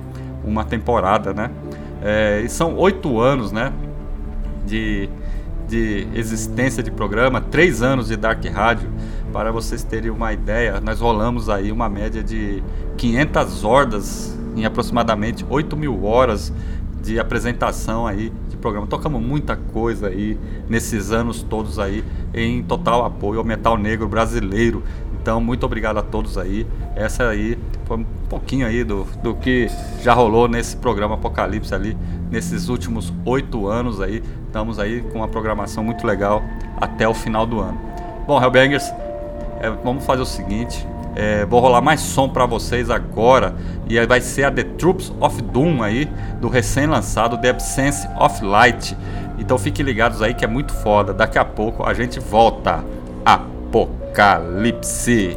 uma 0.44 0.64
temporada, 0.64 1.32
né? 1.32 1.50
É, 2.02 2.42
e 2.44 2.48
são 2.48 2.76
oito 2.76 3.20
anos, 3.20 3.52
né? 3.52 3.72
De, 4.64 5.08
de 5.68 6.06
existência 6.14 6.82
de 6.82 6.90
programa, 6.90 7.40
três 7.40 7.82
anos 7.82 8.08
de 8.08 8.16
Dark 8.16 8.44
Rádio. 8.44 8.90
Para 9.32 9.50
vocês 9.52 9.82
terem 9.82 10.10
uma 10.10 10.32
ideia, 10.32 10.80
nós 10.80 11.00
rolamos 11.00 11.48
aí 11.48 11.70
uma 11.70 11.88
média 11.88 12.22
de 12.22 12.62
500 12.96 13.64
hordas 13.64 14.38
em 14.56 14.64
aproximadamente 14.64 15.44
8 15.48 15.76
mil 15.76 16.04
horas 16.04 16.52
de 17.02 17.20
apresentação 17.20 18.06
aí 18.06 18.32
de 18.48 18.56
programa. 18.56 18.86
Tocamos 18.86 19.22
muita 19.22 19.54
coisa 19.54 20.08
aí 20.08 20.38
nesses 20.68 21.12
anos 21.12 21.42
todos 21.42 21.78
aí 21.78 22.02
em 22.34 22.62
total 22.62 23.04
apoio 23.04 23.38
ao 23.38 23.44
metal 23.44 23.76
negro 23.76 24.08
brasileiro. 24.08 24.82
Então, 25.26 25.40
muito 25.40 25.66
obrigado 25.66 25.98
a 25.98 26.02
todos 26.02 26.38
aí. 26.38 26.64
Essa 26.94 27.26
aí 27.30 27.58
foi 27.84 27.96
um 27.96 28.04
pouquinho 28.28 28.64
aí 28.64 28.84
do, 28.84 29.02
do 29.24 29.34
que 29.34 29.68
já 30.00 30.14
rolou 30.14 30.46
nesse 30.46 30.76
programa 30.76 31.16
Apocalipse 31.16 31.74
ali, 31.74 31.98
nesses 32.30 32.68
últimos 32.68 33.12
oito 33.24 33.66
anos 33.66 34.00
aí. 34.00 34.22
Estamos 34.46 34.78
aí 34.78 35.00
com 35.00 35.18
uma 35.18 35.26
programação 35.26 35.82
muito 35.82 36.06
legal 36.06 36.44
até 36.80 37.08
o 37.08 37.12
final 37.12 37.44
do 37.44 37.58
ano. 37.58 37.76
Bom, 38.24 38.40
Hellbangers, 38.40 38.88
é, 39.60 39.68
vamos 39.82 40.06
fazer 40.06 40.22
o 40.22 40.26
seguinte. 40.26 40.86
É, 41.16 41.44
vou 41.44 41.58
rolar 41.58 41.80
mais 41.80 42.02
som 42.02 42.28
para 42.28 42.46
vocês 42.46 42.88
agora 42.88 43.56
e 43.88 44.06
vai 44.06 44.20
ser 44.20 44.44
a 44.44 44.50
The 44.52 44.62
Troops 44.62 45.12
of 45.18 45.42
Doom 45.42 45.82
aí 45.82 46.08
do 46.40 46.48
recém-lançado 46.48 47.36
The 47.38 47.50
Absence 47.50 48.06
of 48.20 48.44
Light. 48.44 48.96
Então 49.40 49.58
fiquem 49.58 49.84
ligados 49.84 50.22
aí 50.22 50.34
que 50.34 50.44
é 50.44 50.48
muito 50.48 50.72
foda. 50.72 51.12
Daqui 51.12 51.36
a 51.36 51.44
pouco 51.44 51.82
a 51.84 51.92
gente 51.92 52.20
volta. 52.20 52.84
Apocalipse. 53.66 55.36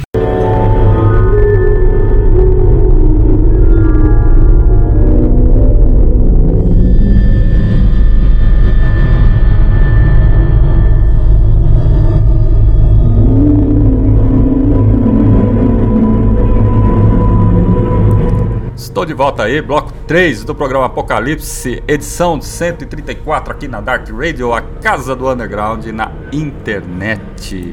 volta 19.22 19.44
aí, 19.44 19.62
bloco 19.62 19.92
3 20.08 20.42
do 20.42 20.52
programa 20.52 20.86
Apocalipse, 20.86 21.80
edição 21.86 22.40
134 22.40 23.52
aqui 23.52 23.68
na 23.68 23.80
Dark 23.80 24.08
Radio, 24.10 24.52
a 24.52 24.60
casa 24.60 25.14
do 25.14 25.30
underground 25.30 25.86
na 25.86 26.10
internet. 26.32 27.72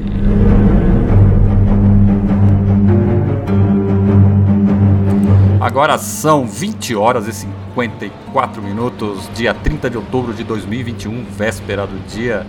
Agora 5.60 5.98
são 5.98 6.46
20 6.46 6.94
horas 6.94 7.26
e 7.26 7.32
54 7.32 8.62
minutos, 8.62 9.28
dia 9.34 9.52
30 9.52 9.90
de 9.90 9.96
outubro 9.96 10.32
de 10.32 10.44
2021, 10.44 11.24
véspera 11.24 11.84
do 11.84 11.98
dia 12.06 12.46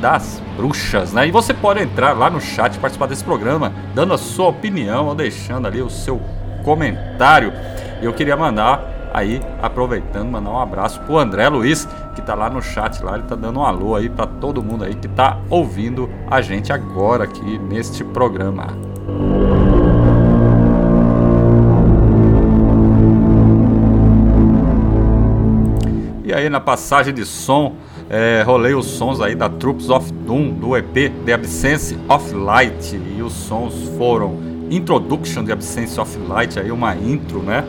das 0.00 0.40
bruxas, 0.56 1.12
né? 1.12 1.26
E 1.26 1.32
você 1.32 1.52
pode 1.52 1.82
entrar 1.82 2.12
lá 2.12 2.30
no 2.30 2.40
chat 2.40 2.78
participar 2.78 3.06
desse 3.06 3.24
programa, 3.24 3.72
dando 3.92 4.14
a 4.14 4.18
sua 4.18 4.46
opinião 4.46 5.06
ou 5.06 5.16
deixando 5.16 5.66
ali 5.66 5.82
o 5.82 5.90
seu 5.90 6.22
comentário. 6.66 7.52
Eu 8.02 8.12
queria 8.12 8.36
mandar 8.36 9.10
aí, 9.14 9.40
aproveitando, 9.62 10.28
mandar 10.28 10.50
um 10.50 10.58
abraço 10.58 11.00
pro 11.02 11.16
André 11.16 11.48
Luiz, 11.48 11.88
que 12.16 12.20
tá 12.20 12.34
lá 12.34 12.50
no 12.50 12.60
chat 12.60 13.02
lá, 13.04 13.14
ele 13.14 13.22
tá 13.22 13.36
dando 13.36 13.60
um 13.60 13.64
alô 13.64 13.94
aí 13.94 14.08
para 14.08 14.26
todo 14.26 14.60
mundo 14.60 14.82
aí 14.82 14.96
que 14.96 15.06
tá 15.06 15.38
ouvindo 15.48 16.10
a 16.28 16.42
gente 16.42 16.72
agora 16.72 17.22
aqui 17.22 17.56
neste 17.56 18.02
programa. 18.02 18.66
E 26.24 26.34
aí 26.34 26.50
na 26.50 26.60
passagem 26.60 27.14
de 27.14 27.24
som, 27.24 27.76
é, 28.10 28.42
rolei 28.44 28.74
os 28.74 28.86
sons 28.86 29.20
aí 29.20 29.36
da 29.36 29.48
Troops 29.48 29.88
of 29.88 30.12
Doom, 30.12 30.54
do 30.54 30.76
EP 30.76 31.12
The 31.24 31.32
Absence 31.32 31.96
of 32.08 32.34
Light. 32.34 33.00
E 33.16 33.22
os 33.22 33.32
sons 33.32 33.88
foram 33.96 34.55
Introduction 34.70 35.44
The 35.44 35.52
Absence 35.52 36.00
of 36.00 36.18
Light, 36.28 36.58
aí 36.58 36.70
uma 36.70 36.94
intro, 36.94 37.42
né? 37.42 37.64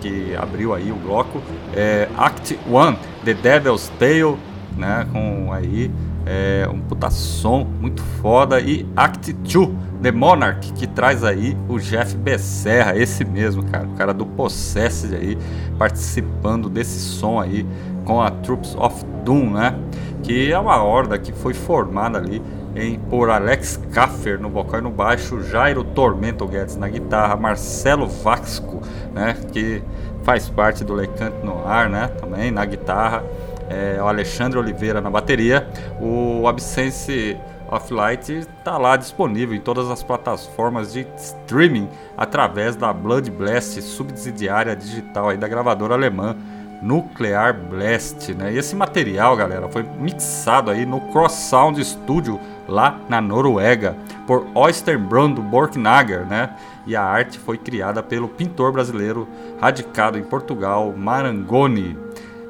Que 0.00 0.34
abriu 0.36 0.74
aí 0.74 0.90
o 0.90 0.96
bloco. 0.96 1.40
É, 1.74 2.08
Act 2.16 2.58
1, 2.66 3.24
The 3.24 3.34
Devil's 3.34 3.90
Tale, 3.98 4.36
né? 4.76 5.06
Com 5.12 5.52
aí 5.52 5.90
é, 6.26 6.68
um 6.72 6.80
puta 6.80 7.10
som 7.10 7.66
muito 7.80 8.02
foda. 8.20 8.60
E 8.60 8.86
Act 8.96 9.32
2, 9.32 9.70
The 10.02 10.12
Monarch, 10.12 10.72
que 10.72 10.86
traz 10.86 11.24
aí 11.24 11.56
o 11.68 11.78
Jeff 11.78 12.16
Becerra, 12.16 12.96
esse 12.96 13.24
mesmo, 13.24 13.62
cara, 13.64 13.86
o 13.86 13.94
cara 13.94 14.14
do 14.14 14.24
Possessed 14.24 15.14
aí, 15.14 15.36
participando 15.78 16.68
desse 16.68 16.98
som 16.98 17.40
aí 17.40 17.66
com 18.04 18.20
a 18.20 18.30
Troops 18.30 18.74
of 18.76 19.04
Doom, 19.24 19.50
né? 19.50 19.78
Que 20.22 20.52
é 20.52 20.58
uma 20.58 20.82
horda 20.82 21.18
que 21.18 21.32
foi 21.32 21.54
formada 21.54 22.18
ali 22.18 22.42
em, 22.74 22.98
por 22.98 23.30
Alex 23.30 23.80
Kaffer 23.92 24.38
no 24.38 24.48
vocal 24.48 24.80
e 24.80 24.82
no 24.82 24.90
baixo, 24.90 25.42
Jairo 25.42 25.82
Tormento 25.82 26.46
Guedes 26.46 26.76
na 26.76 26.88
guitarra, 26.88 27.36
Marcelo 27.36 28.06
Vasco, 28.06 28.80
né? 29.12 29.36
Que 29.52 29.82
faz 30.22 30.48
parte 30.48 30.84
do 30.84 30.94
Lecante 30.94 31.44
no 31.44 31.66
ar, 31.66 31.88
né? 31.88 32.08
Também 32.20 32.50
na 32.50 32.64
guitarra, 32.64 33.24
é, 33.68 34.00
o 34.00 34.06
Alexandre 34.06 34.58
Oliveira 34.58 35.00
na 35.00 35.10
bateria, 35.10 35.66
o 36.00 36.46
Absence 36.46 37.36
of 37.70 37.92
Light 37.94 38.30
está 38.30 38.76
lá 38.76 38.96
disponível 38.96 39.54
em 39.54 39.60
todas 39.60 39.88
as 39.90 40.02
plataformas 40.02 40.92
de 40.92 41.06
streaming 41.16 41.88
através 42.16 42.74
da 42.74 42.92
Blood 42.92 43.30
Blast, 43.30 43.80
subsidiária 43.80 44.74
digital 44.74 45.28
aí 45.28 45.36
da 45.36 45.46
gravadora 45.46 45.94
alemã 45.94 46.36
Nuclear 46.82 47.52
Blast, 47.52 48.32
né? 48.34 48.52
E 48.52 48.58
esse 48.58 48.74
material, 48.74 49.36
galera, 49.36 49.68
foi 49.68 49.82
mixado 49.82 50.70
aí 50.70 50.86
no 50.86 51.00
Cross 51.12 51.32
Sound 51.32 51.82
Studio 51.84 52.40
lá 52.68 52.98
na 53.08 53.20
Noruega 53.20 53.96
por 54.26 54.46
Oysterbrand 54.54 55.34
Borknager, 55.34 56.24
né? 56.24 56.56
E 56.86 56.96
a 56.96 57.02
arte 57.02 57.38
foi 57.38 57.58
criada 57.58 58.02
pelo 58.02 58.28
pintor 58.28 58.72
brasileiro 58.72 59.28
radicado 59.60 60.18
em 60.18 60.22
Portugal, 60.22 60.94
Marangoni. 60.96 61.96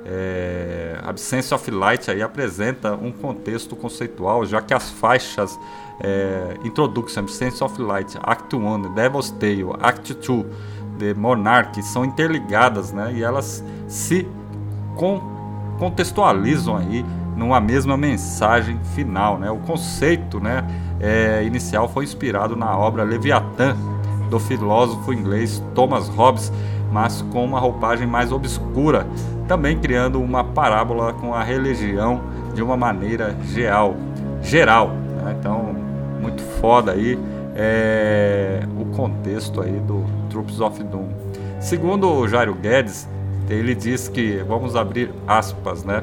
É, 0.05 0.99
Absence 1.03 1.53
of 1.55 1.71
Light 1.71 2.11
aí 2.11 2.23
apresenta 2.23 2.95
um 2.95 3.13
contexto 3.13 3.77
conceitual, 3.77 4.45
já 4.45 4.61
que 4.61 4.75
as 4.75 4.91
faixas 4.91 5.59
é, 6.01 6.57
Introduction, 6.65 7.21
Absence 7.21 7.63
of 7.63 7.81
Light, 7.81 8.19
Act 8.23 8.57
1, 8.57 8.83
The 8.83 8.89
Devil's 9.03 9.31
Tale, 9.31 9.77
Act 9.81 10.15
2, 10.15 10.47
Monarch 11.17 11.83
são 11.83 12.05
interligadas, 12.05 12.93
né? 12.93 13.13
E 13.15 13.23
elas 13.23 13.65
se 13.87 14.27
contextualizam 15.79 16.77
aí 16.77 17.05
numa 17.37 17.61
mesma 17.61 17.97
mensagem 17.97 18.79
final. 18.95 19.39
Né? 19.39 19.51
O 19.51 19.57
conceito 19.59 20.39
né, 20.39 20.65
é, 21.01 21.43
inicial 21.45 21.89
foi 21.89 22.05
inspirado 22.05 22.55
na 22.55 22.77
obra 22.77 23.03
Leviatã, 23.03 23.77
do 24.29 24.39
filósofo 24.39 25.13
inglês 25.13 25.63
Thomas 25.75 26.09
Hobbes, 26.09 26.53
mas 26.93 27.23
com 27.33 27.45
uma 27.45 27.59
roupagem 27.59 28.07
mais 28.07 28.31
obscura, 28.31 29.07
também 29.49 29.79
criando 29.79 30.21
uma 30.21 30.45
parábola 30.45 31.13
com 31.15 31.35
a 31.35 31.43
religião 31.43 32.21
de 32.55 32.63
uma 32.63 32.77
maneira 32.77 33.37
geral. 33.43 33.97
geral 34.43 34.89
né? 34.89 35.37
Então, 35.39 35.75
muito 36.21 36.43
foda 36.61 36.93
aí 36.93 37.19
é, 37.55 38.61
o 38.79 38.85
contexto 38.97 39.61
aí 39.61 39.81
do 39.81 40.05
Troops 40.41 40.61
of 40.61 40.83
Doom. 40.83 41.09
Segundo 41.61 42.11
o 42.11 42.27
Jairo 42.27 42.55
Guedes, 42.55 43.07
ele 43.49 43.75
diz 43.75 44.09
que, 44.09 44.39
vamos 44.49 44.75
abrir 44.75 45.11
aspas, 45.27 45.85
né? 45.85 46.03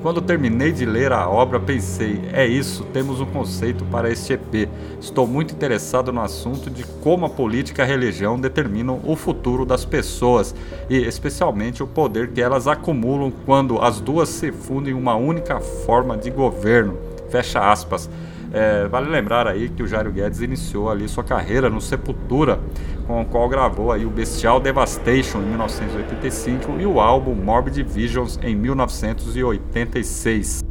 Quando 0.00 0.22
terminei 0.22 0.72
de 0.72 0.86
ler 0.86 1.12
a 1.12 1.28
obra, 1.28 1.60
pensei: 1.60 2.22
é 2.32 2.46
isso, 2.46 2.84
temos 2.84 3.20
um 3.20 3.26
conceito 3.26 3.84
para 3.86 4.10
este 4.10 4.32
EP. 4.32 4.68
Estou 5.00 5.26
muito 5.26 5.52
interessado 5.52 6.12
no 6.12 6.22
assunto 6.22 6.70
de 6.70 6.84
como 7.02 7.26
a 7.26 7.28
política 7.28 7.82
e 7.82 7.84
a 7.84 7.88
religião 7.88 8.40
determinam 8.40 9.00
o 9.04 9.14
futuro 9.14 9.66
das 9.66 9.84
pessoas 9.84 10.54
e, 10.88 10.96
especialmente, 10.96 11.82
o 11.82 11.86
poder 11.86 12.30
que 12.30 12.40
elas 12.40 12.66
acumulam 12.66 13.32
quando 13.44 13.78
as 13.82 14.00
duas 14.00 14.28
se 14.28 14.52
fundem 14.52 14.94
em 14.94 14.96
uma 14.96 15.16
única 15.16 15.60
forma 15.60 16.16
de 16.16 16.30
governo. 16.30 16.96
Fecha 17.28 17.70
aspas. 17.70 18.08
É, 18.52 18.86
vale 18.86 19.10
lembrar 19.10 19.46
aí 19.46 19.68
que 19.68 19.82
o 19.82 19.86
Jairo 19.86 20.12
Guedes 20.12 20.40
iniciou 20.40 20.90
ali 20.90 21.08
sua 21.08 21.24
carreira 21.24 21.68
no 21.68 21.80
Sepultura, 21.80 22.60
com 23.06 23.22
o 23.22 23.24
qual 23.24 23.48
gravou 23.48 23.92
aí 23.92 24.06
o 24.06 24.10
Bestial 24.10 24.60
Devastation 24.60 25.38
em 25.38 25.46
1985 25.46 26.78
e 26.78 26.86
o 26.86 27.00
álbum 27.00 27.34
Morbid 27.34 27.82
Visions 27.82 28.38
em 28.42 28.54
1986. 28.54 30.64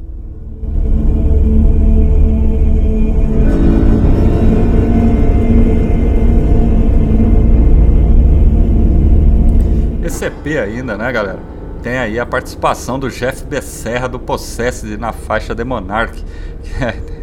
Esse 10.04 10.26
EP 10.26 10.48
ainda, 10.64 10.98
né, 10.98 11.12
galera? 11.12 11.40
Tem 11.84 11.98
aí 11.98 12.20
a 12.20 12.26
participação 12.26 12.98
do 12.98 13.10
Jeff 13.10 13.44
Becerra 13.44 14.08
do 14.08 14.20
Possessed 14.20 14.98
na 14.98 15.12
faixa 15.12 15.54
The 15.54 15.64
Monarch. 15.64 16.24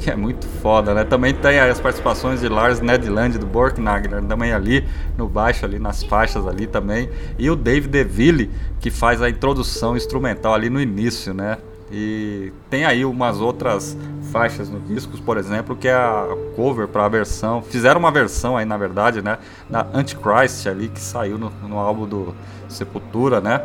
que 0.00 0.10
é 0.10 0.16
muito 0.16 0.46
foda, 0.46 0.94
né? 0.94 1.04
Também 1.04 1.34
tem 1.34 1.60
as 1.60 1.80
participações 1.80 2.40
de 2.40 2.48
Lars 2.48 2.80
Nedland 2.80 3.38
do 3.38 3.46
Borknagler, 3.46 4.22
também 4.24 4.52
ali 4.52 4.86
no 5.16 5.28
baixo, 5.28 5.64
ali 5.64 5.78
nas 5.78 6.02
faixas 6.02 6.46
ali 6.46 6.66
também. 6.66 7.08
E 7.38 7.50
o 7.50 7.56
Dave 7.56 7.88
DeVille, 7.88 8.50
que 8.80 8.90
faz 8.90 9.22
a 9.22 9.28
introdução 9.28 9.96
instrumental 9.96 10.54
ali 10.54 10.68
no 10.68 10.80
início, 10.80 11.32
né? 11.32 11.58
E 11.94 12.50
tem 12.70 12.86
aí 12.86 13.04
umas 13.04 13.38
outras 13.38 13.96
faixas 14.32 14.70
no 14.70 14.80
discos, 14.80 15.20
por 15.20 15.36
exemplo, 15.36 15.76
que 15.76 15.86
é 15.86 15.94
a 15.94 16.26
cover 16.56 16.88
para 16.88 17.04
a 17.04 17.08
versão. 17.08 17.60
Fizeram 17.60 18.00
uma 18.00 18.10
versão 18.10 18.56
aí, 18.56 18.64
na 18.64 18.78
verdade, 18.78 19.20
né? 19.20 19.36
Da 19.68 19.86
Antichrist 19.92 20.66
ali, 20.66 20.88
que 20.88 21.00
saiu 21.00 21.36
no, 21.36 21.50
no 21.68 21.78
álbum 21.78 22.06
do 22.06 22.34
Sepultura, 22.66 23.42
né? 23.42 23.60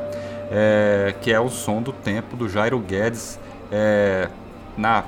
É, 0.51 1.15
que 1.21 1.31
é 1.31 1.39
o 1.39 1.49
som 1.49 1.81
do 1.81 1.93
tempo 1.93 2.35
do 2.35 2.49
Jairo 2.49 2.79
Guedes 2.79 3.39
é, 3.71 4.27
na, 4.77 5.03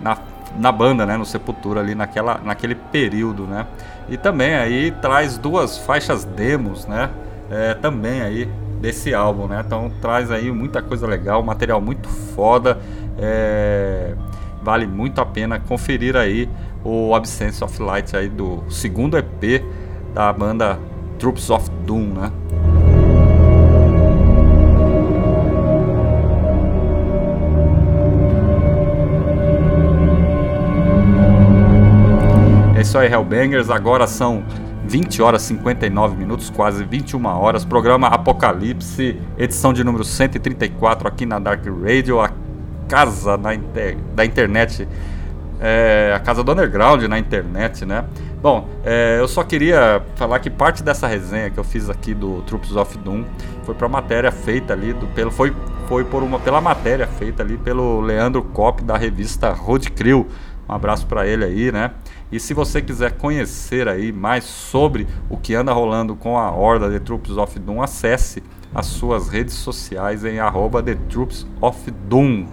na 0.00 0.16
na 0.56 0.72
banda, 0.72 1.04
né, 1.04 1.16
no 1.16 1.24
Sepultura 1.24 1.80
ali 1.80 1.94
naquela, 1.94 2.40
naquele 2.44 2.74
período, 2.74 3.44
né? 3.44 3.66
E 4.08 4.16
também 4.16 4.54
aí 4.54 4.90
traz 4.90 5.36
duas 5.36 5.78
faixas 5.78 6.24
demos, 6.24 6.86
né? 6.86 7.10
É, 7.50 7.74
também 7.74 8.22
aí 8.22 8.48
desse 8.80 9.14
álbum, 9.14 9.46
né? 9.46 9.62
Então 9.66 9.90
traz 10.00 10.30
aí 10.30 10.50
muita 10.50 10.80
coisa 10.80 11.06
legal, 11.06 11.42
material 11.42 11.80
muito 11.80 12.08
foda. 12.08 12.78
É, 13.18 14.14
vale 14.62 14.86
muito 14.86 15.20
a 15.20 15.26
pena 15.26 15.58
conferir 15.58 16.16
aí 16.16 16.48
o 16.84 17.14
Absence 17.14 17.62
of 17.62 17.82
Light 17.82 18.16
aí 18.16 18.28
do 18.28 18.62
segundo 18.68 19.16
EP 19.16 19.62
da 20.14 20.32
banda 20.32 20.78
Troops 21.18 21.50
of 21.50 21.70
Doom, 21.84 22.14
né? 22.14 22.32
Isso 32.88 32.96
aí, 32.96 33.12
Hellbangers. 33.12 33.68
Agora 33.68 34.06
são 34.06 34.42
20 34.86 35.20
horas 35.20 35.42
59 35.42 36.16
minutos, 36.16 36.48
quase 36.48 36.82
21 36.84 37.22
horas. 37.26 37.62
Programa 37.62 38.06
Apocalipse, 38.06 39.20
edição 39.36 39.74
de 39.74 39.84
número 39.84 40.02
134 40.02 41.06
aqui 41.06 41.26
na 41.26 41.38
Dark 41.38 41.62
Radio, 41.66 42.18
a 42.18 42.30
casa 42.88 43.36
da, 43.36 43.54
inter... 43.54 43.98
da 44.14 44.24
internet, 44.24 44.88
é, 45.60 46.14
a 46.16 46.18
casa 46.18 46.42
do 46.42 46.50
underground 46.50 47.02
na 47.02 47.18
internet, 47.18 47.84
né? 47.84 48.06
Bom, 48.40 48.66
é, 48.82 49.18
eu 49.20 49.28
só 49.28 49.44
queria 49.44 50.00
falar 50.14 50.38
que 50.38 50.48
parte 50.48 50.82
dessa 50.82 51.06
resenha 51.06 51.50
que 51.50 51.58
eu 51.58 51.64
fiz 51.64 51.90
aqui 51.90 52.14
do 52.14 52.40
Troops 52.42 52.74
of 52.74 52.96
Doom 52.96 53.22
foi 53.64 53.74
para 53.74 53.86
matéria 53.86 54.32
feita 54.32 54.72
ali 54.72 54.94
do 54.94 55.06
pelo 55.08 55.30
foi 55.30 55.54
foi 55.88 56.04
por 56.04 56.22
uma 56.22 56.38
pela 56.38 56.60
matéria 56.60 57.06
feita 57.06 57.42
ali 57.42 57.58
pelo 57.58 58.00
Leandro 58.00 58.42
Cop 58.44 58.82
da 58.82 58.96
revista 58.96 59.50
Road 59.50 59.90
Crew. 59.90 60.26
Um 60.68 60.74
abraço 60.74 61.06
para 61.06 61.26
ele 61.26 61.44
aí, 61.44 61.72
né? 61.72 61.92
E 62.30 62.38
se 62.38 62.52
você 62.52 62.82
quiser 62.82 63.12
conhecer 63.12 63.88
aí 63.88 64.12
mais 64.12 64.44
sobre 64.44 65.06
o 65.30 65.36
que 65.36 65.54
anda 65.54 65.72
rolando 65.72 66.14
com 66.14 66.38
a 66.38 66.50
Horda 66.50 66.90
The 66.90 66.98
Troops 66.98 67.36
of 67.36 67.58
Doom, 67.58 67.82
acesse 67.82 68.42
as 68.74 68.86
suas 68.86 69.28
redes 69.28 69.54
sociais 69.54 70.24
em 70.24 70.38
arroba 70.38 70.82
The 70.82 70.94
Troops 71.08 71.46
of 71.60 71.90
Doom. 71.90 72.46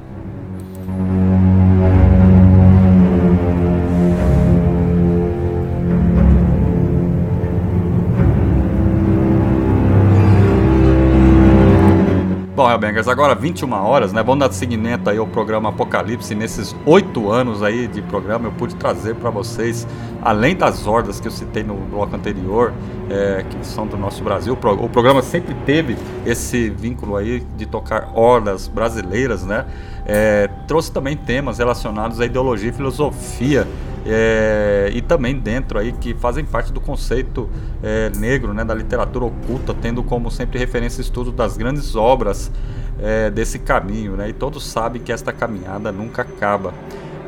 Bom, 12.55 12.71
Hellbangers, 12.71 13.09
agora 13.09 13.35
21 13.35 13.69
horas, 13.73 14.13
né? 14.13 14.23
Vamos 14.23 14.39
dar 14.39 14.53
seguimento 14.53 15.09
aí 15.09 15.17
ao 15.17 15.27
programa 15.27 15.67
Apocalipse. 15.67 16.33
Nesses 16.33 16.73
oito 16.85 17.29
anos 17.29 17.61
aí 17.61 17.85
de 17.85 18.01
programa, 18.01 18.47
eu 18.47 18.51
pude 18.53 18.77
trazer 18.77 19.13
para 19.15 19.29
vocês, 19.29 19.85
além 20.21 20.55
das 20.55 20.87
hordas 20.87 21.19
que 21.19 21.27
eu 21.27 21.31
citei 21.31 21.63
no 21.63 21.75
bloco 21.75 22.15
anterior, 22.15 22.71
é, 23.09 23.43
que 23.43 23.67
são 23.67 23.85
do 23.85 23.97
nosso 23.97 24.23
Brasil, 24.23 24.53
o 24.53 24.87
programa 24.87 25.21
sempre 25.21 25.53
teve 25.65 25.97
esse 26.25 26.69
vínculo 26.69 27.17
aí 27.17 27.43
de 27.57 27.65
tocar 27.65 28.11
hordas 28.13 28.69
brasileiras, 28.69 29.43
né? 29.43 29.65
É, 30.05 30.49
trouxe 30.65 30.89
também 30.93 31.17
temas 31.17 31.57
relacionados 31.57 32.21
à 32.21 32.25
ideologia 32.25 32.69
e 32.69 32.73
filosofia 32.73 33.67
é, 34.05 34.91
e 34.93 35.01
também 35.01 35.35
dentro 35.35 35.79
aí 35.79 35.91
que 35.91 36.13
fazem 36.13 36.45
parte 36.45 36.71
do 36.71 36.79
conceito 36.79 37.49
é, 37.81 38.11
negro, 38.15 38.53
né, 38.53 38.63
da 38.63 38.73
literatura 38.73 39.25
oculta, 39.25 39.73
tendo 39.73 40.03
como 40.03 40.29
sempre 40.29 40.59
referência 40.59 41.01
estudo 41.01 41.31
das 41.31 41.57
grandes 41.57 41.95
obras 41.95 42.51
é, 42.99 43.31
desse 43.31 43.57
caminho, 43.57 44.15
né, 44.15 44.29
e 44.29 44.33
todos 44.33 44.65
sabem 44.65 45.01
que 45.01 45.11
esta 45.11 45.33
caminhada 45.33 45.91
nunca 45.91 46.21
acaba. 46.21 46.73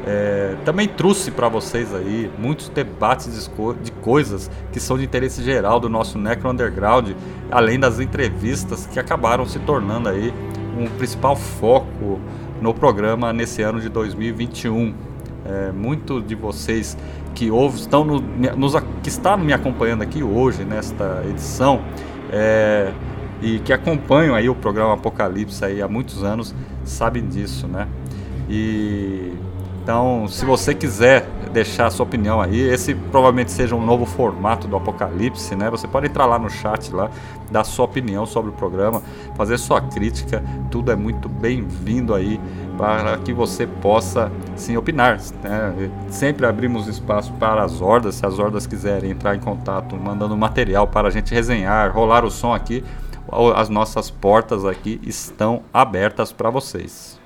É, 0.05 0.55
também 0.63 0.87
trouxe 0.87 1.31
para 1.31 1.49
vocês 1.49 1.93
aí 1.93 2.31
muitos 2.37 2.69
debates 2.69 3.49
de 3.83 3.91
coisas 3.91 4.49
que 4.71 4.79
são 4.79 4.97
de 4.97 5.03
interesse 5.03 5.43
geral 5.43 5.81
do 5.81 5.89
nosso 5.89 6.17
Necro 6.17 6.49
Underground, 6.49 7.09
além 7.51 7.77
das 7.77 7.99
entrevistas 7.99 8.85
que 8.85 8.99
acabaram 8.99 9.45
se 9.45 9.59
tornando 9.59 10.07
aí 10.07 10.33
um 10.79 10.87
principal 10.97 11.35
foco 11.35 12.21
no 12.61 12.73
programa 12.73 13.33
nesse 13.33 13.61
ano 13.61 13.81
de 13.81 13.89
2021. 13.89 15.06
É, 15.47 15.71
muito 15.71 16.21
de 16.21 16.35
vocês 16.35 16.97
que 17.33 17.49
estão 17.75 18.03
no, 18.03 18.19
nos, 18.57 18.73
que 19.01 19.07
está 19.07 19.37
me 19.37 19.53
acompanhando 19.53 20.01
aqui 20.01 20.21
hoje 20.21 20.65
nesta 20.65 21.23
edição 21.29 21.81
é, 22.31 22.91
e 23.41 23.59
que 23.59 23.71
acompanham 23.71 24.35
aí 24.35 24.49
o 24.49 24.55
programa 24.55 24.95
Apocalipse 24.95 25.63
aí 25.63 25.81
há 25.81 25.87
muitos 25.87 26.23
anos 26.23 26.53
sabem 26.83 27.25
disso, 27.25 27.67
né? 27.67 27.87
E 28.49 29.33
então, 29.87 30.27
se 30.27 30.43
você 30.43 30.75
quiser 30.75 31.25
deixar 31.53 31.87
a 31.87 31.89
sua 31.89 32.05
opinião 32.05 32.41
aí, 32.41 32.59
esse 32.59 32.93
provavelmente 32.93 33.53
seja 33.53 33.73
um 33.73 33.81
novo 33.81 34.05
formato 34.05 34.67
do 34.67 34.75
Apocalipse, 34.75 35.55
né? 35.55 35.69
Você 35.69 35.87
pode 35.87 36.07
entrar 36.07 36.25
lá 36.25 36.37
no 36.37 36.49
chat 36.49 36.93
lá, 36.93 37.09
dar 37.49 37.63
sua 37.63 37.85
opinião 37.85 38.25
sobre 38.25 38.49
o 38.49 38.53
programa, 38.53 39.01
fazer 39.37 39.57
sua 39.57 39.79
crítica, 39.79 40.43
tudo 40.69 40.91
é 40.91 40.95
muito 40.97 41.29
bem-vindo 41.29 42.13
aí 42.13 42.37
para 42.77 43.17
que 43.17 43.33
você 43.33 43.65
possa 43.65 44.31
sim 44.55 44.77
opinar. 44.77 45.19
Né? 45.43 45.89
Sempre 46.09 46.45
abrimos 46.45 46.87
espaço 46.87 47.33
para 47.33 47.63
as 47.63 47.81
hordas, 47.81 48.15
se 48.15 48.25
as 48.25 48.37
hordas 48.39 48.67
quiserem 48.67 49.11
entrar 49.11 49.35
em 49.35 49.39
contato, 49.39 49.95
mandando 49.95 50.37
material 50.37 50.87
para 50.87 51.07
a 51.07 51.11
gente 51.11 51.33
resenhar, 51.33 51.91
rolar 51.91 52.23
o 52.23 52.31
som 52.31 52.53
aqui, 52.53 52.83
as 53.55 53.67
nossas 53.67 54.09
portas 54.09 54.63
aqui 54.63 55.01
estão 55.03 55.63
abertas 55.73 56.31
para 56.31 56.49
vocês. 56.49 57.16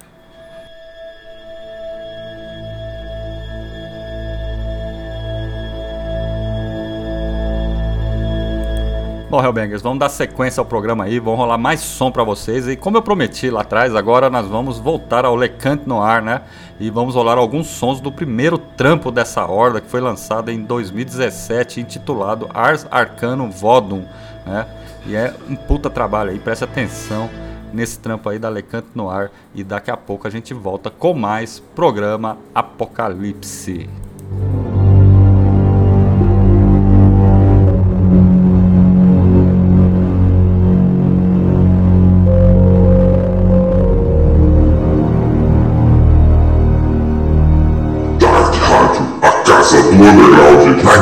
Bom, 9.32 9.41
Hellbangers, 9.41 9.82
vamos 9.82 9.97
dar 9.97 10.09
sequência 10.09 10.59
ao 10.59 10.65
programa 10.65 11.05
aí, 11.05 11.17
vamos 11.17 11.39
rolar 11.39 11.57
mais 11.57 11.79
som 11.79 12.11
para 12.11 12.21
vocês. 12.21 12.67
E 12.67 12.75
como 12.75 12.97
eu 12.97 13.01
prometi 13.01 13.49
lá 13.49 13.61
atrás, 13.61 13.95
agora 13.95 14.29
nós 14.29 14.45
vamos 14.45 14.77
voltar 14.77 15.23
ao 15.23 15.38
Lecant 15.38 15.84
Noir, 15.86 16.21
né? 16.21 16.41
E 16.77 16.89
vamos 16.89 17.15
rolar 17.15 17.38
alguns 17.38 17.67
sons 17.67 18.01
do 18.01 18.11
primeiro 18.11 18.57
trampo 18.57 19.09
dessa 19.09 19.45
horda 19.45 19.79
que 19.79 19.89
foi 19.89 20.01
lançado 20.01 20.51
em 20.51 20.61
2017, 20.61 21.79
intitulado 21.79 22.49
Ars 22.53 22.86
Arcanum 22.91 23.49
Vodum, 23.49 24.03
né? 24.45 24.67
E 25.05 25.15
é 25.15 25.34
um 25.49 25.55
puta 25.55 25.89
trabalho 25.89 26.32
aí, 26.32 26.38
preste 26.38 26.65
atenção 26.65 27.29
nesse 27.71 27.99
trampo 27.99 28.27
aí 28.27 28.38
da 28.38 28.49
Lecant 28.49 28.84
Noir. 28.93 29.32
E 29.55 29.63
daqui 29.63 29.89
a 29.89 29.95
pouco 29.95 30.27
a 30.27 30.29
gente 30.29 30.53
volta 30.53 30.89
com 30.89 31.13
mais 31.13 31.57
programa 31.73 32.38
Apocalipse. 32.53 33.89
Dark 34.29 34.80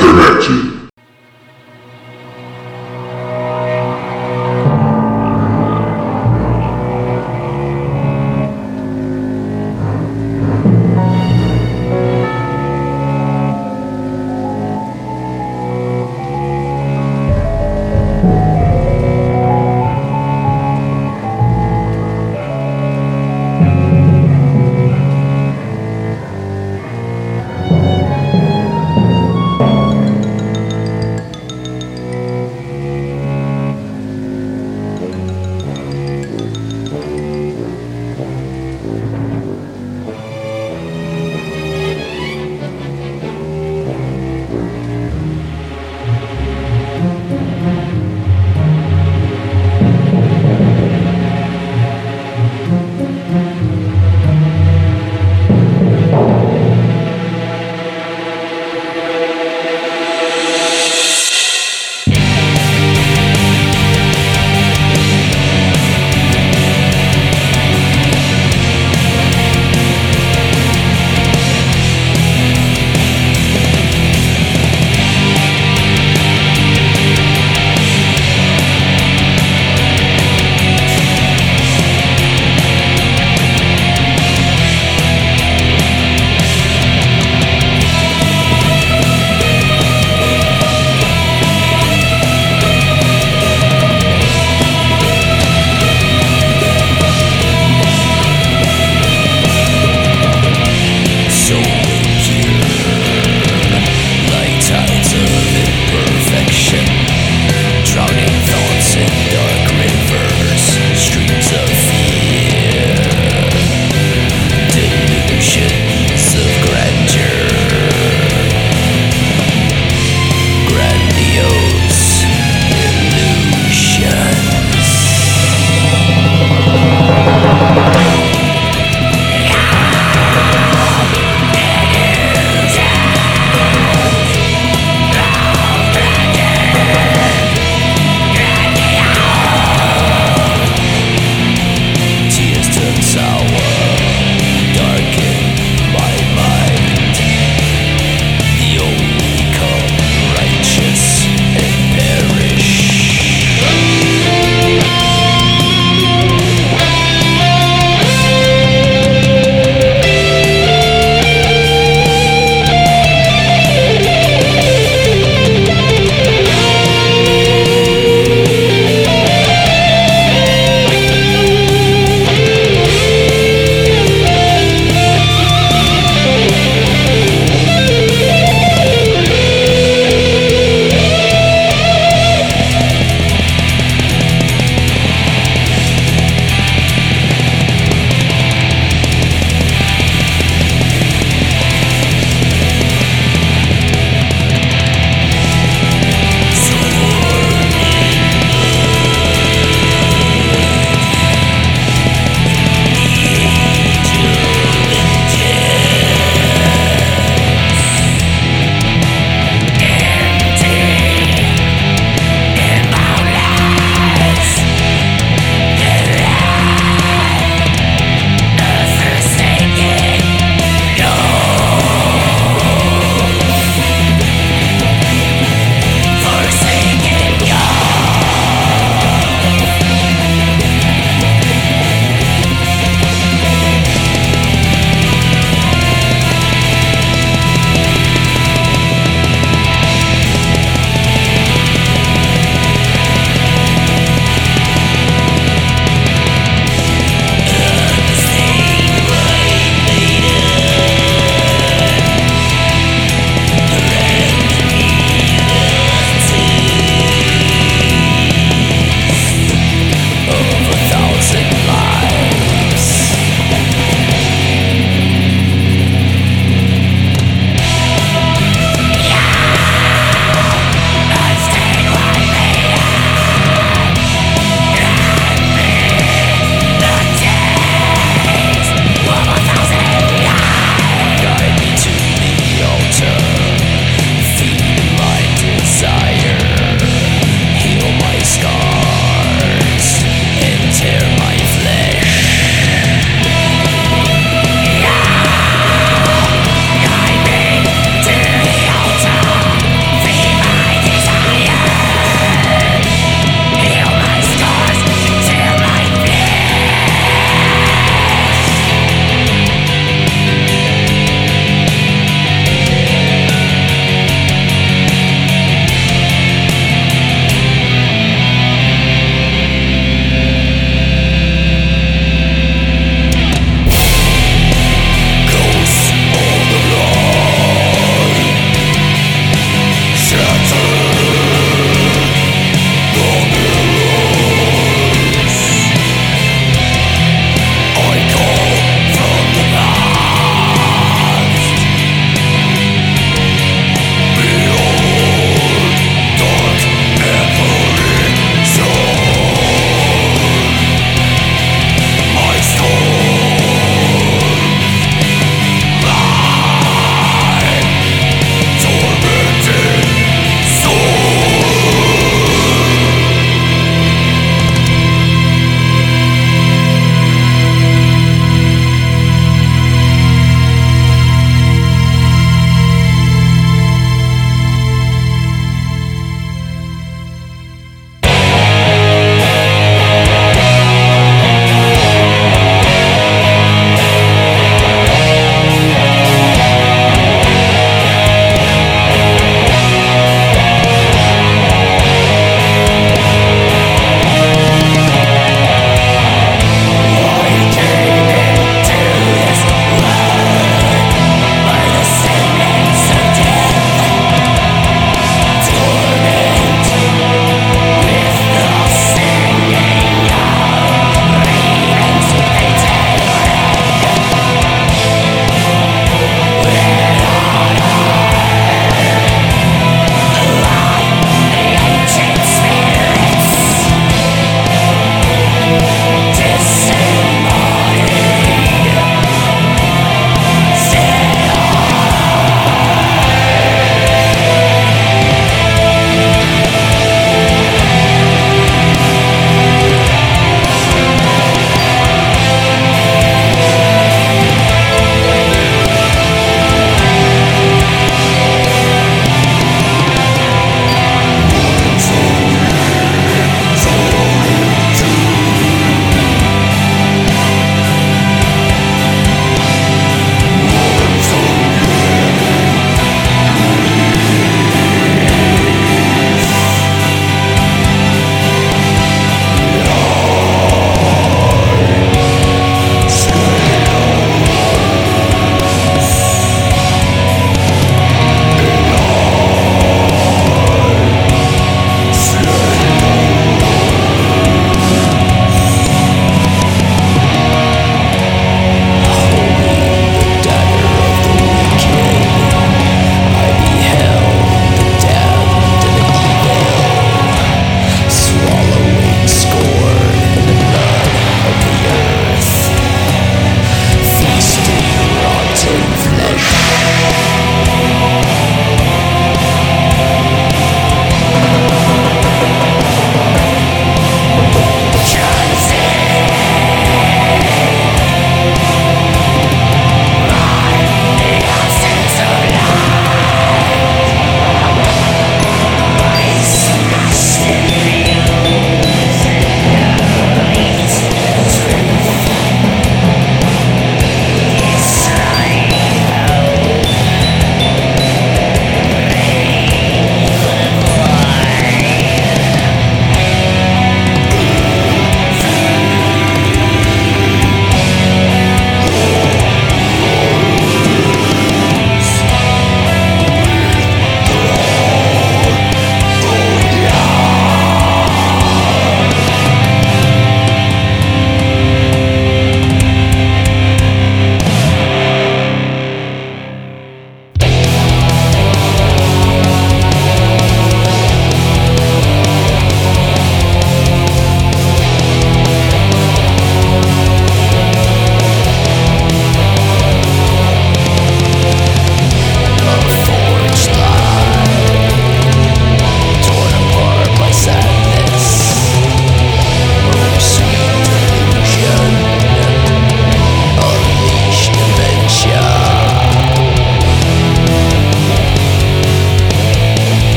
internet. 0.00 0.79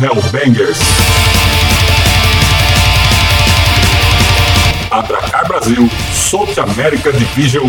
Hellbangers! 0.00 0.78
A 4.90 5.00
Dracar 5.02 5.48
Brasil 5.48 5.88
South 6.12 6.56
America 6.58 7.12
Division 7.12 7.68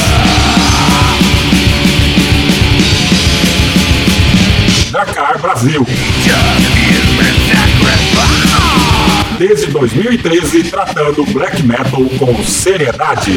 Dracar 4.91 5.39
Brasil. 5.39 5.87
Desde 9.43 9.73
2013, 9.73 10.71
tratando 10.71 11.25
black 11.33 11.65
metal 11.65 12.05
com 12.17 12.45
seriedade. 12.45 13.37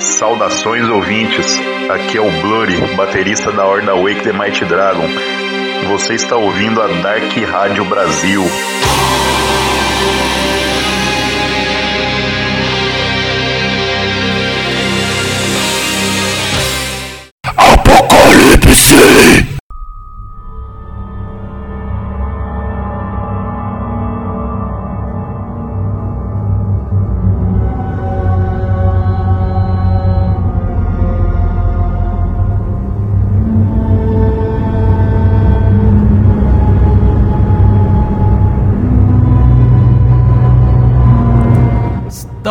Saudações 0.00 0.86
ouvintes, 0.90 1.58
aqui 1.88 2.18
é 2.18 2.20
o 2.20 2.30
Blurry, 2.42 2.76
baterista 2.94 3.50
da 3.52 3.64
Horda 3.64 3.94
Wake 3.94 4.20
the 4.20 4.34
Mighty 4.34 4.66
Dragon. 4.66 5.08
Você 5.88 6.12
está 6.12 6.36
ouvindo 6.36 6.82
a 6.82 6.88
Dark 6.88 7.34
Rádio 7.50 7.86
Brasil. 7.86 8.44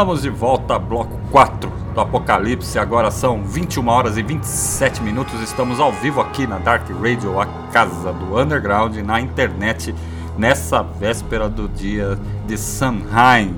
Estamos 0.03 0.21
de 0.21 0.29
volta, 0.29 0.77
bloco 0.77 1.17
4 1.31 1.71
do 1.95 2.01
Apocalipse. 2.01 2.77
Agora 2.77 3.09
são 3.09 3.41
21 3.41 3.87
horas 3.87 4.17
e 4.17 4.21
27 4.21 5.01
minutos. 5.01 5.39
Estamos 5.39 5.79
ao 5.79 5.93
vivo 5.93 6.19
aqui 6.19 6.45
na 6.45 6.57
Dark 6.57 6.89
Radio, 7.01 7.39
a 7.39 7.45
casa 7.71 8.11
do 8.11 8.37
underground, 8.37 8.97
na 8.97 9.21
internet, 9.21 9.95
nessa 10.37 10.83
véspera 10.83 11.47
do 11.47 11.69
dia 11.69 12.19
de 12.45 12.57
Samhain. 12.57 13.55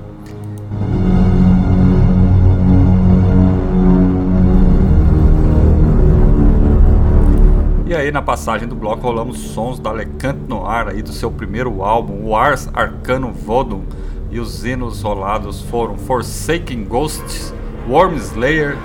E 7.88 7.96
aí 7.96 8.12
na 8.12 8.22
passagem 8.22 8.68
do 8.68 8.76
bloco 8.76 9.02
rolamos 9.02 9.40
sons 9.40 9.80
da 9.80 9.92
Lecant 9.92 10.38
Noir 10.48 10.90
aí 10.90 11.02
do 11.02 11.12
seu 11.12 11.32
primeiro 11.32 11.82
álbum, 11.82 12.24
o 12.24 12.36
Ars 12.36 12.70
Arcanum 12.72 13.32
Vodum, 13.32 13.82
e 14.36 14.40
os 14.40 14.66
hinos 14.66 15.02
rolados 15.02 15.62
foram 15.62 15.98
Forsaken 15.98 16.84
Ghosts, 16.84 17.54
Worm 17.88 18.16
Slayer, 18.18 18.78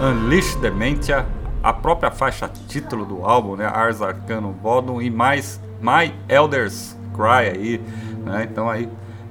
Unleash 0.00 0.56
Dementia, 0.56 1.24
a 1.62 1.72
própria 1.72 2.10
faixa 2.10 2.50
título 2.66 3.04
do 3.04 3.24
álbum, 3.24 3.54
né, 3.54 3.66
Ars 3.66 4.02
Arcanum 4.02 4.50
Vodum 4.50 5.00
e 5.00 5.08
mais 5.08 5.60
My 5.80 6.12
Elders 6.28 6.96
Cry 7.14 7.56
aí, 7.56 7.80
né? 8.24 8.48
Então 8.50 8.68
aí 8.68 8.88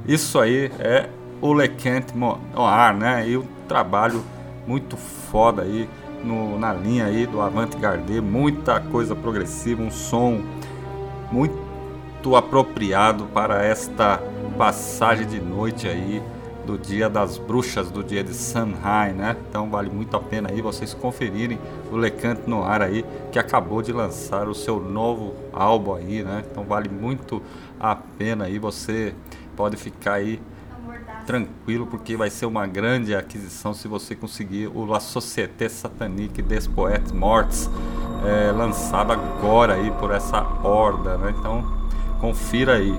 isso 0.07 0.39
aí 0.39 0.71
é 0.79 1.09
o 1.41 1.51
Lecant 1.51 2.05
Noir, 2.15 2.95
né? 2.95 3.27
E 3.27 3.35
o 3.35 3.45
trabalho 3.67 4.23
muito 4.65 4.95
foda 4.95 5.63
aí 5.63 5.89
no, 6.23 6.57
na 6.57 6.73
linha 6.73 7.07
aí 7.07 7.27
do 7.27 7.41
Avant-Garde, 7.41 8.21
muita 8.21 8.79
coisa 8.79 9.13
progressiva, 9.13 9.83
um 9.83 9.91
som 9.91 10.41
muito 11.29 11.64
apropriado 12.33 13.25
para 13.25 13.61
esta 13.61 14.23
passagem 14.57 15.27
de 15.27 15.41
noite 15.41 15.85
aí 15.85 16.23
do 16.65 16.77
Dia 16.77 17.09
das 17.09 17.37
Bruxas, 17.37 17.91
do 17.91 18.03
dia 18.03 18.23
de 18.23 18.33
Samhain, 18.33 19.13
né? 19.13 19.35
Então 19.49 19.69
vale 19.69 19.89
muito 19.89 20.17
a 20.17 20.19
pena 20.19 20.49
aí 20.49 20.61
vocês 20.61 20.93
conferirem 20.93 21.59
o 21.91 21.95
Lecant 21.95 22.39
Noir 22.47 22.81
aí, 22.81 23.05
que 23.31 23.37
acabou 23.37 23.81
de 23.81 23.91
lançar 23.91 24.47
o 24.47 24.55
seu 24.55 24.79
novo 24.79 25.35
álbum 25.53 25.93
aí, 25.93 26.23
né? 26.23 26.43
Então 26.49 26.63
vale 26.63 26.89
muito 26.89 27.41
a 27.79 27.95
pena 27.95 28.45
aí, 28.45 28.57
você 28.57 29.13
pode 29.55 29.77
ficar 29.77 30.13
aí 30.13 30.41
tranquilo, 31.25 31.87
porque 31.87 32.15
vai 32.15 32.29
ser 32.29 32.45
uma 32.45 32.67
grande 32.67 33.15
aquisição 33.15 33.73
se 33.73 33.87
você 33.87 34.15
conseguir 34.15 34.67
o 34.67 34.85
La 34.85 34.99
Société 34.99 35.67
Satanique 35.67 36.41
des 36.41 36.67
Poètes 36.67 37.11
Morts, 37.11 37.69
é, 38.25 38.51
lançado 38.51 39.11
agora 39.11 39.73
aí 39.73 39.91
por 39.91 40.11
essa 40.11 40.41
horda, 40.63 41.17
né? 41.17 41.33
Então 41.37 41.84
confira 42.19 42.75
aí. 42.75 42.93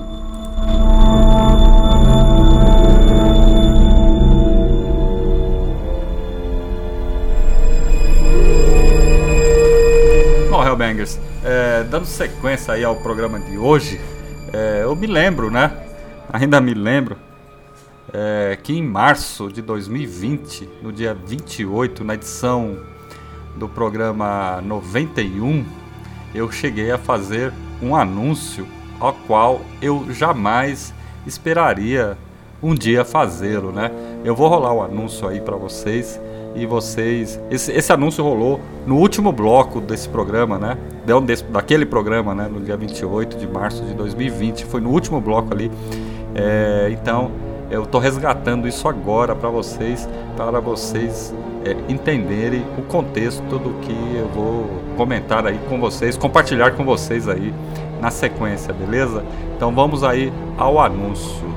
Bom, 10.51 10.65
Hellbangers, 10.65 11.19
é, 11.45 11.85
dando 11.85 12.07
sequência 12.07 12.75
aí 12.75 12.85
ao 12.85 12.97
programa 12.97 13.39
de 13.39 13.59
hoje, 13.59 14.01
é, 14.53 14.81
eu 14.85 14.95
me 14.97 15.07
lembro, 15.07 15.51
né? 15.51 15.73
Ainda 16.33 16.61
me 16.61 16.75
lembro 16.75 17.17
é, 18.13 18.59
que 18.63 18.73
em 18.73 18.83
março 18.83 19.51
de 19.53 19.61
2020, 19.61 20.69
no 20.83 20.93
dia 20.93 21.15
28, 21.15 22.05
na 22.05 22.15
edição 22.15 22.79
do 23.57 23.69
programa 23.69 24.61
91, 24.63 25.65
eu 26.35 26.51
cheguei 26.51 26.91
a 26.91 26.99
fazer 26.99 27.53
um 27.83 27.95
anúncio 27.95 28.67
ao 29.01 29.13
qual 29.13 29.61
eu 29.81 30.07
jamais 30.11 30.93
esperaria 31.27 32.17
um 32.63 32.75
dia 32.75 33.05
fazê-lo, 33.05 33.71
né? 33.71 33.91
Eu 34.25 34.35
vou 34.35 34.49
rolar 34.49 34.73
o 34.73 34.83
anúncio 34.83 35.29
aí 35.29 35.41
para 35.41 35.57
vocês 35.57 36.21
e 36.55 36.65
vocês 36.65 37.39
esse, 37.51 37.71
esse, 37.71 37.93
anúncio 37.93 38.25
rolou 38.25 38.61
no 38.87 38.97
último 38.97 39.31
bloco 39.31 39.81
desse 39.81 40.09
programa, 40.09 40.59
né? 40.59 40.79
Desse, 41.25 41.45
daquele 41.45 41.85
programa, 41.85 42.35
né? 42.35 42.49
No 42.51 42.61
dia 42.61 42.77
28 42.77 43.37
de 43.37 43.47
março 43.47 43.85
de 43.85 43.95
2020, 43.95 44.65
foi 44.65 44.81
no 44.81 44.91
último 44.91 45.21
bloco 45.21 45.53
ali. 45.53 45.71
É, 46.35 46.89
então 46.91 47.31
eu 47.71 47.83
estou 47.83 48.01
resgatando 48.01 48.67
isso 48.67 48.89
agora 48.89 49.35
para 49.35 49.51
vocês, 49.51 50.09
para 50.37 50.61
vocês 50.61 51.35
é, 51.65 51.77
entenderem 51.93 52.65
o 52.79 52.83
contexto 52.83 53.59
do 53.59 53.75
que 53.81 54.17
eu 54.17 54.29
vou 54.29 54.71
comentar 54.97 55.47
aí 55.47 55.59
com 55.69 55.79
vocês, 55.79 56.17
compartilhar 56.17 56.71
com 56.73 56.85
vocês 56.85 57.29
aí 57.29 57.53
na 58.01 58.11
sequência, 58.11 58.73
beleza? 58.73 59.25
Então 59.57 59.73
vamos 59.73 60.05
aí 60.05 60.33
ao 60.57 60.79
anúncio. 60.81 61.56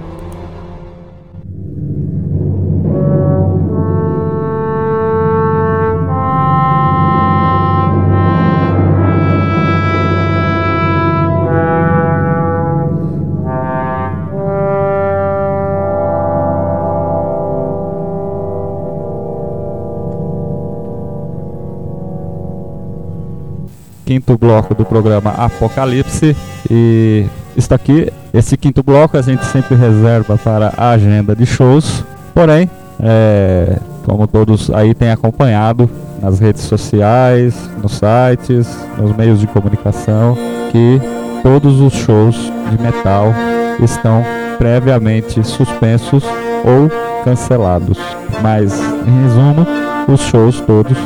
Quinto 24.29 24.37
bloco 24.37 24.75
do 24.75 24.85
programa 24.85 25.31
Apocalipse 25.31 26.35
e 26.69 27.25
está 27.57 27.75
aqui 27.75 28.11
esse 28.31 28.55
quinto 28.55 28.83
bloco 28.83 29.17
a 29.17 29.21
gente 29.21 29.43
sempre 29.45 29.75
reserva 29.75 30.37
para 30.37 30.71
a 30.77 30.91
agenda 30.91 31.35
de 31.35 31.47
shows 31.47 32.03
porém 32.33 32.69
é, 33.01 33.77
como 34.05 34.27
todos 34.27 34.69
aí 34.69 34.93
têm 34.93 35.09
acompanhado 35.09 35.89
nas 36.21 36.37
redes 36.37 36.63
sociais, 36.63 37.55
nos 37.81 37.93
sites, 37.93 38.67
nos 38.97 39.15
meios 39.15 39.39
de 39.39 39.47
comunicação, 39.47 40.37
que 40.69 41.01
todos 41.41 41.79
os 41.79 41.93
shows 41.93 42.35
de 42.69 42.81
metal 42.81 43.33
estão 43.81 44.21
previamente 44.57 45.41
suspensos 45.47 46.25
ou 46.65 46.89
cancelados. 47.23 47.97
Mas, 48.41 48.77
em 49.07 49.23
resumo, 49.23 49.65
os 50.11 50.19
shows 50.19 50.59
todos 50.59 50.97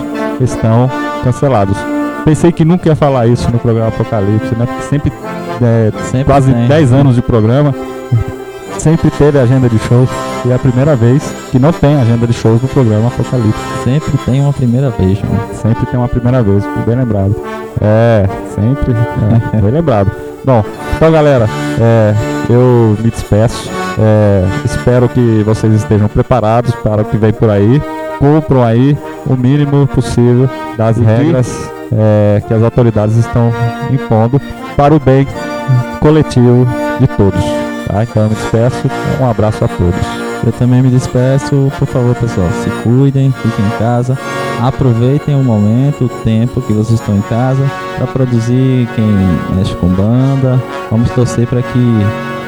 estão 0.42 0.90
cancelados. 1.24 1.93
Pensei 2.26 2.52
que 2.52 2.64
nunca 2.64 2.88
ia 2.88 2.96
falar 2.96 3.28
isso 3.28 3.52
no 3.52 3.60
programa 3.60 3.90
Apocalipse, 3.90 4.56
né? 4.56 4.66
Porque 4.66 4.84
sempre, 4.84 5.12
é, 5.62 5.92
Sempre 6.06 6.24
quase 6.24 6.54
tem. 6.54 6.68
10 6.68 6.94
anos 6.94 7.16
de 7.16 7.22
programa, 7.22 7.76
sempre 8.78 9.12
teve 9.12 9.40
agenda 9.40 9.68
de 9.68 9.78
shows. 9.80 10.10
E 10.46 10.52
é 10.52 10.56
a 10.56 10.60
primeira 10.60 10.96
vez 10.96 11.24
que 11.52 11.60
não 11.60 11.72
tem 11.72 11.96
agenda 11.96 12.26
de 12.26 12.34
shows 12.34 12.62
no 12.62 12.68
programa 12.68 13.08
Apocalipse. 13.08 13.60
Sempre 13.84 14.18
tem 14.26 14.42
uma 14.42 14.54
primeira 14.54 14.90
vez, 14.90 15.22
mano. 15.22 15.40
Sempre 15.54 15.86
tem 15.86 16.00
uma 16.00 16.08
primeira 16.08 16.42
vez, 16.42 16.64
bem 16.86 16.96
lembrado. 16.96 17.36
É, 17.82 18.26
sempre, 18.56 18.94
é, 19.54 19.62
bem 19.62 19.72
lembrado. 19.72 20.12
Bom, 20.46 20.64
então 20.96 21.12
galera, 21.12 21.48
é, 21.80 22.14
eu 22.50 22.98
me 23.00 23.10
despeço. 23.10 23.70
É, 24.00 24.46
espero 24.66 25.08
que 25.10 25.44
vocês 25.44 25.74
estejam 25.74 26.08
preparados 26.08 26.74
para 26.76 27.02
o 27.02 27.06
que 27.06 27.18
vem 27.18 27.34
por 27.34 27.50
aí. 27.50 27.82
Cumpram 28.18 28.64
aí 28.64 28.98
o 29.26 29.36
mínimo 29.36 29.86
possível 29.88 30.50
das 30.78 30.98
regras 30.98 31.70
é, 31.92 32.42
que 32.48 32.54
as 32.54 32.64
autoridades 32.64 33.16
estão 33.18 33.52
impondo 33.92 34.40
para 34.76 34.94
o 34.94 35.00
bem 35.00 35.28
coletivo 36.00 36.68
de 37.00 37.08
todos. 37.08 37.44
Tá? 37.88 38.04
Então 38.04 38.24
eu 38.24 38.30
me 38.30 38.36
despeço. 38.36 38.90
Um 39.22 39.30
abraço 39.30 39.64
a 39.64 39.68
todos. 39.68 40.24
Eu 40.46 40.52
também 40.52 40.82
me 40.82 40.90
despeço, 40.90 41.72
por 41.80 41.88
favor, 41.88 42.14
pessoal, 42.16 42.50
se 42.64 42.70
cuidem, 42.84 43.32
fiquem 43.32 43.66
em 43.66 43.80
casa, 43.80 44.18
aproveitem 44.62 45.36
o 45.36 45.44
momento, 45.44 46.06
o 46.06 46.10
tempo 46.10 46.62
que 46.62 46.74
vocês 46.74 47.00
estão 47.00 47.16
em 47.16 47.22
casa 47.22 47.64
para 47.96 48.08
produzir 48.08 48.90
quem 48.94 49.06
mexe 49.56 49.74
com 49.76 49.88
banda. 49.88 50.62
Vamos 50.92 51.10
torcer 51.12 51.48
para 51.48 51.62
que 51.62 51.80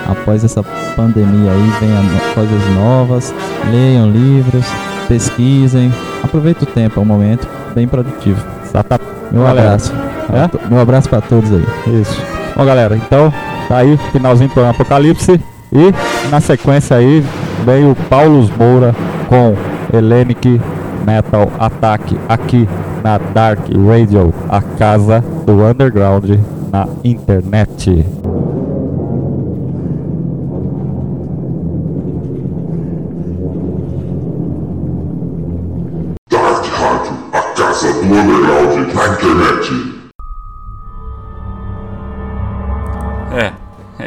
após 0.05 0.43
essa 0.43 0.61
pandemia 0.95 1.51
aí 1.51 1.71
venham 1.79 2.03
coisas 2.33 2.75
novas, 2.75 3.33
leiam 3.71 4.09
livros, 4.09 4.65
pesquisem, 5.07 5.93
aproveitem 6.21 6.67
o 6.67 6.71
tempo, 6.71 6.99
é 6.99 7.01
um 7.01 7.05
momento 7.05 7.47
bem 7.73 7.87
produtivo. 7.87 8.54
Exata- 8.75 8.99
Meu 9.31 9.43
Galera, 9.43 9.67
abraço. 9.69 9.93
é? 10.33 10.69
Meu 10.69 10.79
abraço 10.81 11.09
para 11.09 11.21
todos 11.21 11.51
aí. 11.51 11.65
Isso. 12.01 12.21
Bom, 12.55 12.65
galera, 12.65 12.95
então 12.95 13.33
tá 13.67 13.77
aí, 13.77 13.97
finalzinho 14.11 14.49
do 14.49 14.53
programa 14.53 14.75
Apocalipse. 14.75 15.39
E 15.71 15.93
na 16.29 16.39
sequência 16.39 16.95
aí 16.97 17.23
veio 17.65 17.91
o 17.91 17.95
Paulo 17.95 18.49
Moura 18.57 18.95
com 19.27 19.55
Hellenic 19.93 20.61
Metal 21.05 21.49
Attack 21.59 22.17
aqui 22.29 22.67
na 23.03 23.17
Dark 23.17 23.59
Radio, 23.87 24.33
a 24.49 24.61
casa 24.61 25.23
do 25.45 25.63
underground 25.65 26.29
na 26.71 26.87
internet. 27.03 28.05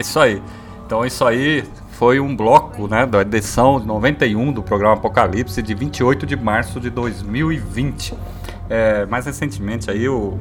Isso 0.08 0.20
aí. 0.20 0.42
Então 0.86 1.04
isso 1.04 1.24
aí 1.24 1.64
foi 1.92 2.18
um 2.18 2.34
bloco, 2.34 2.88
né, 2.88 3.04
da 3.04 3.22
edição 3.22 3.78
91 3.78 4.52
do 4.52 4.62
programa 4.62 4.94
Apocalipse 4.94 5.60
de 5.60 5.74
28 5.74 6.24
de 6.24 6.36
março 6.36 6.80
de 6.80 6.90
2020. 6.90 8.14
É, 8.70 9.06
mais 9.06 9.26
recentemente 9.26 9.90
aí 9.90 10.08
o 10.08 10.38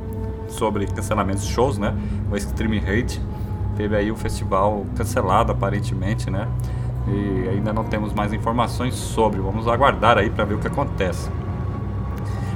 sobre 0.48 0.88
cancelamentos 0.88 1.45
de 1.45 1.52
shows, 1.52 1.77
né, 1.77 1.94
o 2.31 2.35
Extreme 2.38 2.77
Hate 2.80 3.22
teve 3.76 3.95
aí 3.95 4.11
o 4.11 4.15
festival 4.15 4.85
cancelado 4.95 5.52
aparentemente, 5.52 6.31
né? 6.31 6.48
E 7.07 7.49
ainda 7.49 7.72
não 7.72 7.84
temos 7.84 8.11
mais 8.11 8.34
informações 8.34 8.95
sobre. 8.95 9.39
Vamos 9.39 9.68
aguardar 9.68 10.18
aí 10.18 10.30
para 10.30 10.44
ver 10.44 10.56
o 10.56 10.57
que 10.57 10.68
acontece. 10.68 11.30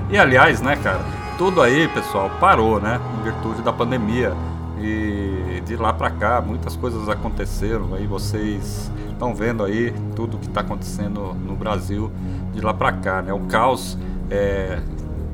E 0.09 0.17
aliás, 0.17 0.61
né, 0.61 0.75
cara, 0.77 0.99
tudo 1.37 1.61
aí, 1.61 1.87
pessoal, 1.89 2.29
parou, 2.39 2.81
né, 2.81 2.99
em 3.19 3.23
virtude 3.23 3.61
da 3.61 3.71
pandemia. 3.71 4.33
E 4.81 5.61
de 5.61 5.75
lá 5.75 5.93
pra 5.93 6.09
cá, 6.09 6.41
muitas 6.41 6.75
coisas 6.75 7.07
aconteceram. 7.07 7.93
Aí 7.93 8.07
vocês 8.07 8.91
estão 9.09 9.35
vendo 9.35 9.63
aí 9.63 9.93
tudo 10.15 10.37
que 10.37 10.47
está 10.47 10.61
acontecendo 10.61 11.33
no 11.33 11.55
Brasil 11.55 12.11
de 12.53 12.61
lá 12.61 12.73
pra 12.73 12.91
cá, 12.91 13.21
né? 13.21 13.31
O 13.31 13.41
caos 13.41 13.97
é, 14.29 14.79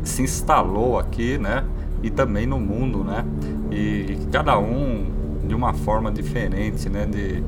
se 0.03 0.21
instalou 0.21 0.99
aqui, 0.99 1.37
né? 1.37 1.63
E 2.03 2.09
também 2.09 2.45
no 2.45 2.59
mundo, 2.59 3.03
né? 3.03 3.25
E 3.71 4.17
cada 4.31 4.57
um 4.59 5.05
de 5.47 5.55
uma 5.55 5.73
forma 5.73 6.11
diferente, 6.11 6.89
né? 6.89 7.05
De, 7.05 7.41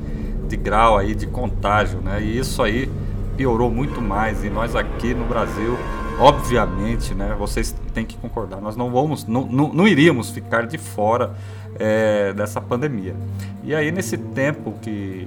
de 0.48 0.56
grau 0.56 0.96
aí 0.96 1.14
de 1.14 1.26
contágio, 1.26 2.00
né? 2.00 2.22
E 2.22 2.38
isso 2.38 2.62
aí 2.62 2.90
piorou 3.36 3.70
muito 3.70 4.00
mais. 4.00 4.42
E 4.44 4.50
nós 4.50 4.74
aqui 4.74 5.14
no 5.14 5.26
Brasil, 5.26 5.76
obviamente, 6.18 7.14
né? 7.14 7.36
Vocês 7.38 7.74
têm 7.92 8.04
que 8.04 8.16
concordar. 8.16 8.60
Nós 8.60 8.76
não 8.76 8.90
vamos, 8.90 9.26
não, 9.26 9.46
não, 9.46 9.72
não 9.72 9.86
iríamos 9.86 10.30
ficar 10.30 10.66
de 10.66 10.78
fora 10.78 11.34
é, 11.80 12.32
dessa 12.34 12.60
pandemia. 12.60 13.16
E 13.64 13.74
aí 13.74 13.90
nesse 13.90 14.16
tempo 14.16 14.74
que 14.80 15.26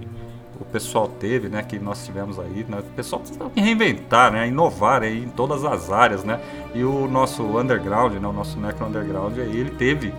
o 0.59 0.65
pessoal 0.65 1.07
teve, 1.07 1.49
né, 1.49 1.63
que 1.63 1.79
nós 1.79 2.05
tivemos 2.05 2.39
aí, 2.39 2.65
né, 2.69 2.79
o 2.79 2.83
pessoal 2.95 3.21
precisa 3.21 3.51
reinventar, 3.55 4.31
né, 4.31 4.47
inovar 4.47 5.01
aí 5.01 5.23
em 5.23 5.29
todas 5.29 5.65
as 5.65 5.91
áreas, 5.91 6.23
né, 6.23 6.39
e 6.73 6.83
o 6.83 7.07
nosso 7.07 7.43
underground, 7.57 8.13
né, 8.13 8.27
o 8.27 8.31
nosso 8.31 8.59
necro 8.59 8.85
underground 8.85 9.37
aí, 9.39 9.57
ele 9.57 9.71
teve 9.71 10.13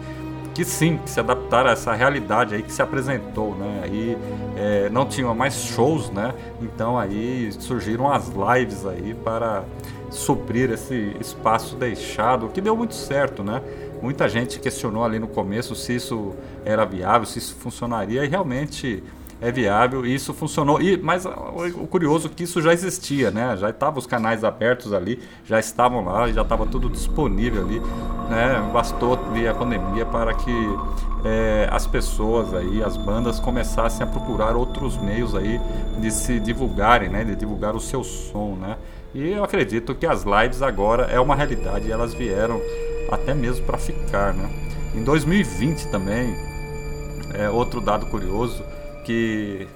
que 0.53 0.65
sim, 0.65 0.99
que 0.99 1.11
se 1.11 1.19
adaptar 1.19 1.67
a 1.67 1.73
essa 1.73 1.93
realidade 1.95 2.55
aí 2.55 2.63
que 2.63 2.73
se 2.73 2.83
apresentou, 2.83 3.55
né, 3.55 3.81
aí 3.85 4.19
é, 4.57 4.89
não 4.91 5.07
tinha 5.07 5.33
mais 5.33 5.55
shows, 5.55 6.11
né, 6.11 6.35
então 6.61 6.99
aí 6.99 7.51
surgiram 7.53 8.13
as 8.13 8.29
lives 8.29 8.85
aí 8.85 9.15
para 9.15 9.65
suprir 10.11 10.71
esse 10.71 11.17
espaço 11.21 11.75
deixado, 11.77 12.49
que 12.49 12.61
deu 12.61 12.77
muito 12.77 12.95
certo, 12.95 13.43
né, 13.43 13.63
muita 14.05 14.29
gente 14.29 14.61
questionou 14.61 15.03
ali 15.03 15.19
no 15.19 15.27
começo 15.27 15.75
se 15.75 15.97
isso 15.97 16.35
era 16.63 16.85
viável, 16.85 17.27
se 17.27 17.39
isso 17.39 17.55
funcionaria, 17.55 18.23
e 18.23 18.29
realmente 18.29 19.03
é 19.41 19.51
viável 19.51 20.05
e 20.05 20.15
isso 20.15 20.35
funcionou. 20.35 20.79
E, 20.79 20.99
mas 20.99 21.25
o 21.25 21.85
o 21.85 21.87
curioso 21.87 22.29
é 22.29 22.31
que 22.31 22.43
isso 22.45 22.61
já 22.61 22.71
existia, 22.71 23.31
né? 23.31 23.57
Já 23.57 23.71
estavam 23.71 23.99
os 23.99 24.07
canais 24.07 24.45
abertos 24.45 24.93
ali, 24.93 25.19
já 25.47 25.59
estavam 25.59 26.05
lá, 26.05 26.31
já 26.31 26.43
estava 26.43 26.67
tudo 26.67 26.91
disponível 26.91 27.65
ali, 27.65 27.81
né? 28.29 28.71
Bastou 28.71 29.17
vir 29.33 29.49
a 29.49 29.55
pandemia 29.55 30.05
para 30.05 30.35
que 30.35 30.53
é, 31.25 31.67
as 31.71 31.87
pessoas 31.87 32.53
aí, 32.53 32.83
as 32.83 32.99
bandas 32.99 33.41
começassem 33.41 34.07
a 34.07 34.07
procurar 34.07 34.55
outros 34.55 34.99
meios 34.99 35.35
aí 35.35 35.59
de 35.99 36.11
se 36.11 36.39
divulgarem, 36.39 37.09
né? 37.09 37.25
De 37.25 37.35
divulgar 37.35 37.75
o 37.75 37.81
seu 37.81 38.05
som, 38.05 38.55
né? 38.61 38.77
E 39.15 39.31
eu 39.31 39.45
acredito 39.45 39.95
que 39.95 40.07
as 40.07 40.25
lives 40.25 40.61
agora 40.61 41.05
é 41.05 41.19
uma 41.19 41.35
realidade 41.35 41.91
elas 41.91 42.13
vieram 42.13 42.61
até 43.15 43.35
mesmo 43.35 43.65
para 43.65 43.79
ficar, 43.79 44.35
né? 44.35 44.49
Em 44.95 45.03
2020 45.03 45.89
também, 45.89 46.35
é 47.35 47.49
outro 47.49 47.81
dado 47.81 48.07
curioso 48.07 48.63
que 49.05 49.67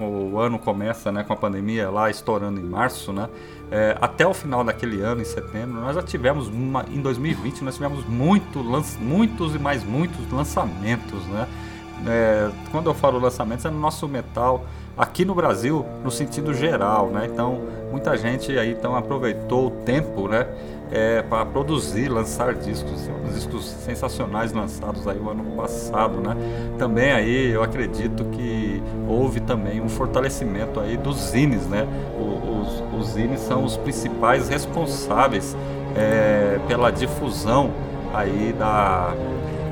o 0.00 0.38
ano 0.38 0.58
começa 0.58 1.12
né, 1.12 1.22
com 1.22 1.32
a 1.32 1.36
pandemia 1.36 1.90
lá 1.90 2.10
estourando 2.10 2.58
em 2.58 2.64
março, 2.64 3.12
né? 3.12 3.28
É, 3.70 3.96
até 4.00 4.26
o 4.26 4.34
final 4.34 4.64
daquele 4.64 5.00
ano, 5.00 5.22
em 5.22 5.24
setembro, 5.24 5.80
nós 5.80 5.94
já 5.94 6.02
tivemos 6.02 6.48
uma, 6.48 6.84
em 6.90 7.00
2020 7.00 7.62
nós 7.62 7.74
tivemos 7.74 8.04
muito, 8.06 8.58
muitos 9.00 9.54
e 9.54 9.58
mais 9.58 9.84
muitos 9.84 10.30
lançamentos, 10.30 11.24
né? 11.26 11.48
É, 12.06 12.50
quando 12.70 12.90
eu 12.90 12.94
falo 12.94 13.18
lançamentos 13.18 13.64
é 13.64 13.70
no 13.70 13.78
nosso 13.78 14.08
metal 14.08 14.66
aqui 14.96 15.24
no 15.24 15.34
Brasil 15.34 15.86
no 16.02 16.10
sentido 16.10 16.52
geral, 16.52 17.08
né? 17.08 17.28
Então 17.32 17.62
muita 17.90 18.16
gente 18.16 18.56
aí 18.58 18.72
então 18.72 18.96
aproveitou 18.96 19.68
o 19.68 19.70
tempo, 19.70 20.28
né? 20.28 20.46
É, 20.94 21.22
para 21.22 21.46
produzir, 21.46 22.08
lançar 22.08 22.54
discos, 22.54 23.08
discos 23.32 23.64
sensacionais 23.64 24.52
lançados 24.52 25.08
aí 25.08 25.18
o 25.18 25.30
ano 25.30 25.56
passado, 25.56 26.20
né? 26.20 26.36
Também 26.78 27.12
aí 27.12 27.50
eu 27.50 27.62
acredito 27.62 28.26
que 28.26 28.82
houve 29.08 29.40
também 29.40 29.80
um 29.80 29.88
fortalecimento 29.88 30.78
aí 30.78 30.98
dos 30.98 31.16
zines, 31.30 31.66
né? 31.66 31.88
Os, 32.14 33.00
os 33.00 33.14
zines 33.14 33.40
são 33.40 33.64
os 33.64 33.78
principais 33.78 34.50
responsáveis 34.50 35.56
é, 35.96 36.58
pela 36.68 36.90
difusão 36.90 37.70
aí 38.12 38.54
da 38.58 39.14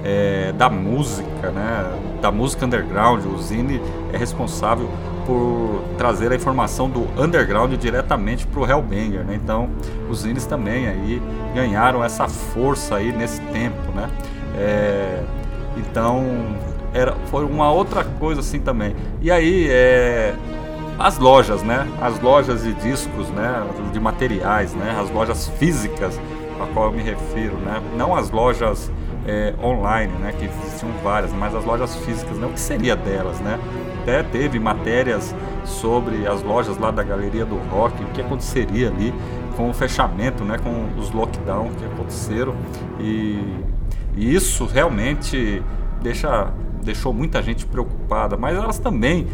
é, 0.05 0.53
da 0.53 0.69
música, 0.69 1.51
né? 1.51 1.99
Da 2.21 2.31
música 2.31 2.67
underground. 2.67 3.25
O 3.27 3.39
Zine 3.39 3.81
é 4.13 4.17
responsável 4.17 4.89
por 5.31 5.85
trazer 5.97 6.33
a 6.33 6.35
informação 6.35 6.91
do 6.91 7.07
underground 7.17 7.73
diretamente 7.75 8.45
para 8.49 8.61
o 8.61 8.69
Hellbanger, 8.69 9.25
né? 9.25 9.39
Então, 9.41 9.71
os 10.09 10.23
Zines 10.23 10.45
também 10.45 10.89
aí 10.89 11.23
ganharam 11.55 12.03
essa 12.03 12.27
força 12.27 12.97
aí 12.97 13.13
nesse 13.13 13.41
tempo, 13.43 13.93
né? 13.95 14.11
É, 14.57 15.23
então, 15.77 16.25
era, 16.93 17.15
foi 17.27 17.45
uma 17.45 17.71
outra 17.71 18.03
coisa 18.03 18.41
assim 18.41 18.59
também. 18.59 18.97
E 19.23 19.31
aí, 19.31 19.69
é, 19.71 20.35
as 20.99 21.17
lojas, 21.17 21.63
né? 21.63 21.87
As 22.01 22.21
lojas 22.21 22.65
de 22.65 22.75
discos, 22.75 23.29
né? 23.29 23.65
De 23.93 24.01
materiais, 24.01 24.75
né? 24.75 24.99
As 25.01 25.09
lojas 25.11 25.47
físicas 25.59 26.19
a 26.61 26.67
qual 26.75 26.87
eu 26.87 26.93
me 26.93 27.03
refiro, 27.03 27.57
né? 27.59 27.81
Não 27.97 28.17
as 28.17 28.31
lojas 28.31 28.91
é, 29.27 29.55
online, 29.63 30.13
né? 30.15 30.35
Que 30.37 30.47
existiam 30.47 30.91
várias, 31.05 31.33
mas 31.33 31.55
as 31.55 31.65
lojas 31.65 31.95
físicas, 31.97 32.37
né? 32.37 32.47
O 32.47 32.51
que 32.51 32.61
seria 32.61 32.97
delas, 32.97 33.39
né? 33.39 33.59
Até 34.11 34.25
teve 34.25 34.59
matérias 34.59 35.33
sobre 35.65 36.27
as 36.27 36.43
lojas 36.43 36.77
lá 36.77 36.91
da 36.91 37.01
Galeria 37.01 37.47
do 37.47 37.55
Rock, 37.71 38.03
o 38.03 38.07
que 38.09 38.21
aconteceria 38.21 38.89
ali 38.89 39.15
com 39.57 39.71
o 39.71 39.73
fechamento, 39.73 40.45
né? 40.45 40.59
Com 40.59 40.99
os 40.99 41.13
lockdowns 41.13 41.77
que 41.77 41.85
aconteceram 41.85 42.57
e, 42.99 43.41
e 44.17 44.35
isso 44.35 44.67
realmente 44.67 45.63
deixa 46.03 46.53
deixou 46.83 47.13
muita 47.13 47.41
gente 47.41 47.65
preocupada, 47.67 48.37
mas 48.37 48.57
elas 48.57 48.81
também 48.81 49.29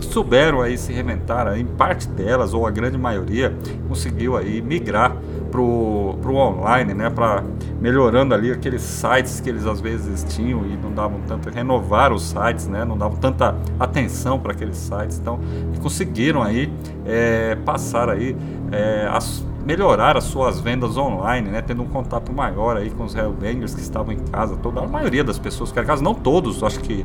souberam 0.00 0.60
aí 0.60 0.78
se 0.78 0.92
reinventar, 0.92 1.58
em 1.58 1.64
parte 1.64 2.06
delas, 2.06 2.54
ou 2.54 2.66
a 2.66 2.70
grande 2.70 2.96
maioria, 2.96 3.52
conseguiu 3.88 4.36
aí 4.36 4.62
migrar 4.62 5.16
pro, 5.50 6.16
pro 6.22 6.34
online, 6.34 6.94
né, 6.94 7.10
para 7.10 7.42
melhorando 7.80 8.34
ali 8.34 8.50
aqueles 8.50 8.82
sites 8.82 9.40
que 9.40 9.48
eles 9.48 9.66
às 9.66 9.80
vezes 9.80 10.24
tinham 10.34 10.64
e 10.66 10.76
não 10.76 10.92
davam 10.92 11.20
tanto 11.26 11.48
renovar 11.50 12.12
os 12.12 12.22
sites, 12.22 12.66
né, 12.66 12.84
não 12.84 12.96
davam 12.96 13.18
tanta 13.18 13.56
atenção 13.78 14.38
para 14.38 14.52
aqueles 14.52 14.76
sites, 14.76 15.18
então 15.18 15.40
conseguiram 15.82 16.42
aí 16.42 16.72
é, 17.04 17.56
passar 17.64 18.08
aí 18.08 18.36
é, 18.70 19.08
as 19.10 19.44
melhorar 19.64 20.16
as 20.16 20.24
suas 20.24 20.58
vendas 20.58 20.96
online, 20.96 21.48
né, 21.48 21.60
tendo 21.60 21.82
um 21.82 21.86
contato 21.86 22.32
maior 22.32 22.76
aí 22.76 22.90
com 22.90 23.04
os 23.04 23.14
Hellbangers 23.14 23.74
que 23.74 23.80
estavam 23.80 24.12
em 24.12 24.18
casa, 24.18 24.56
toda 24.56 24.80
a 24.80 24.86
maioria 24.86 25.22
das 25.22 25.38
pessoas 25.38 25.70
que 25.70 25.78
eram 25.78 25.86
em 25.86 25.88
casa, 25.88 26.02
não 26.02 26.14
todos, 26.14 26.62
acho 26.62 26.80
que 26.80 27.04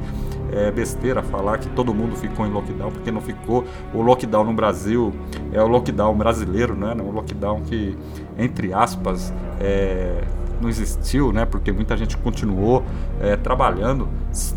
é 0.52 0.72
besteira 0.72 1.22
falar 1.24 1.58
que 1.58 1.70
todo 1.70 1.94
mundo 1.94 2.16
ficou 2.16 2.46
em 2.46 2.52
lockdown, 2.52 2.92
porque 2.92 3.12
não 3.12 3.22
ficou. 3.22 3.66
O 3.94 4.02
lockdown 4.02 4.44
no 4.44 4.54
Brasil 4.54 5.14
é 5.52 5.62
o 5.62 5.68
lockdown 5.68 6.16
brasileiro, 6.16 6.76
né? 6.76 6.96
O 7.00 7.12
lockdown 7.12 7.62
que, 7.62 7.98
entre 8.38 8.74
aspas, 8.74 9.34
é, 9.60 10.24
não 10.62 10.70
existiu, 10.70 11.32
né? 11.32 11.46
Porque 11.46 11.72
muita 11.72 11.98
gente 11.98 12.18
continuou 12.18 12.84
é, 13.20 13.36
trabalhando 13.36 14.08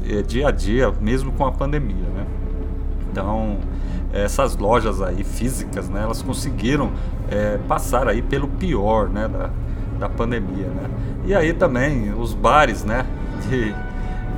é, 0.08 0.22
dia 0.22 0.48
a 0.48 0.50
dia, 0.50 0.92
mesmo 1.00 1.32
com 1.32 1.46
a 1.46 1.52
pandemia, 1.52 2.08
né? 2.14 2.26
Então, 3.10 3.58
essas 4.12 4.56
lojas 4.56 5.02
aí 5.02 5.24
físicas, 5.24 5.88
né? 5.88 6.02
Elas 6.02 6.22
conseguiram 6.22 6.90
é, 7.30 7.58
passar 7.68 8.08
aí 8.08 8.22
pelo 8.22 8.48
pior, 8.48 9.08
né? 9.08 9.28
Da, 9.28 9.50
da 9.98 10.08
pandemia, 10.08 10.68
né? 10.68 10.88
E 11.26 11.34
aí 11.34 11.52
também 11.52 12.12
os 12.14 12.32
bares, 12.32 12.84
né? 12.84 13.04
De, 13.48 13.74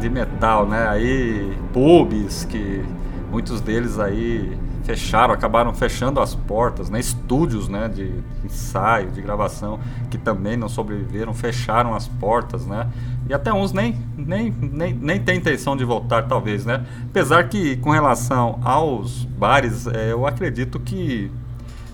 de 0.00 0.10
metal, 0.10 0.66
né? 0.66 0.88
Aí 0.88 1.56
pubs 1.72 2.44
que 2.44 2.84
muitos 3.30 3.60
deles 3.60 3.98
aí 3.98 4.58
fecharam, 4.84 5.32
acabaram 5.32 5.72
fechando 5.72 6.20
as 6.20 6.34
portas, 6.34 6.90
né? 6.90 6.98
Estúdios, 6.98 7.68
né? 7.68 7.88
De 7.88 8.12
ensaio, 8.44 9.10
de 9.10 9.20
gravação 9.22 9.78
que 10.10 10.18
também 10.18 10.56
não 10.56 10.68
sobreviveram, 10.68 11.32
fecharam 11.32 11.94
as 11.94 12.08
portas, 12.08 12.66
né? 12.66 12.88
E 13.28 13.34
até 13.34 13.52
uns 13.52 13.72
nem 13.72 13.96
nem 14.16 14.50
nem, 14.50 14.94
nem 14.94 15.20
tem 15.20 15.38
intenção 15.38 15.76
de 15.76 15.84
voltar, 15.84 16.26
talvez, 16.26 16.64
né? 16.64 16.84
Apesar 17.08 17.48
que 17.48 17.76
com 17.76 17.90
relação 17.90 18.58
aos 18.64 19.24
bares, 19.24 19.86
é, 19.86 20.12
eu 20.12 20.26
acredito 20.26 20.80
que 20.80 21.30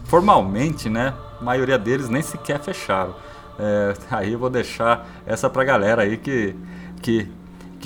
formalmente, 0.05 0.89
né? 0.89 1.13
A 1.41 1.45
maioria 1.45 1.79
deles 1.79 2.09
nem 2.09 2.23
sequer 2.23 2.61
fecharam. 2.61 3.15
É, 3.59 3.95
aí 4.11 4.33
eu 4.33 4.39
vou 4.39 4.49
deixar 4.49 5.07
essa 5.27 5.51
pra 5.51 5.65
galera 5.65 6.03
aí 6.03 6.17
que 6.17 6.55
que 7.03 7.29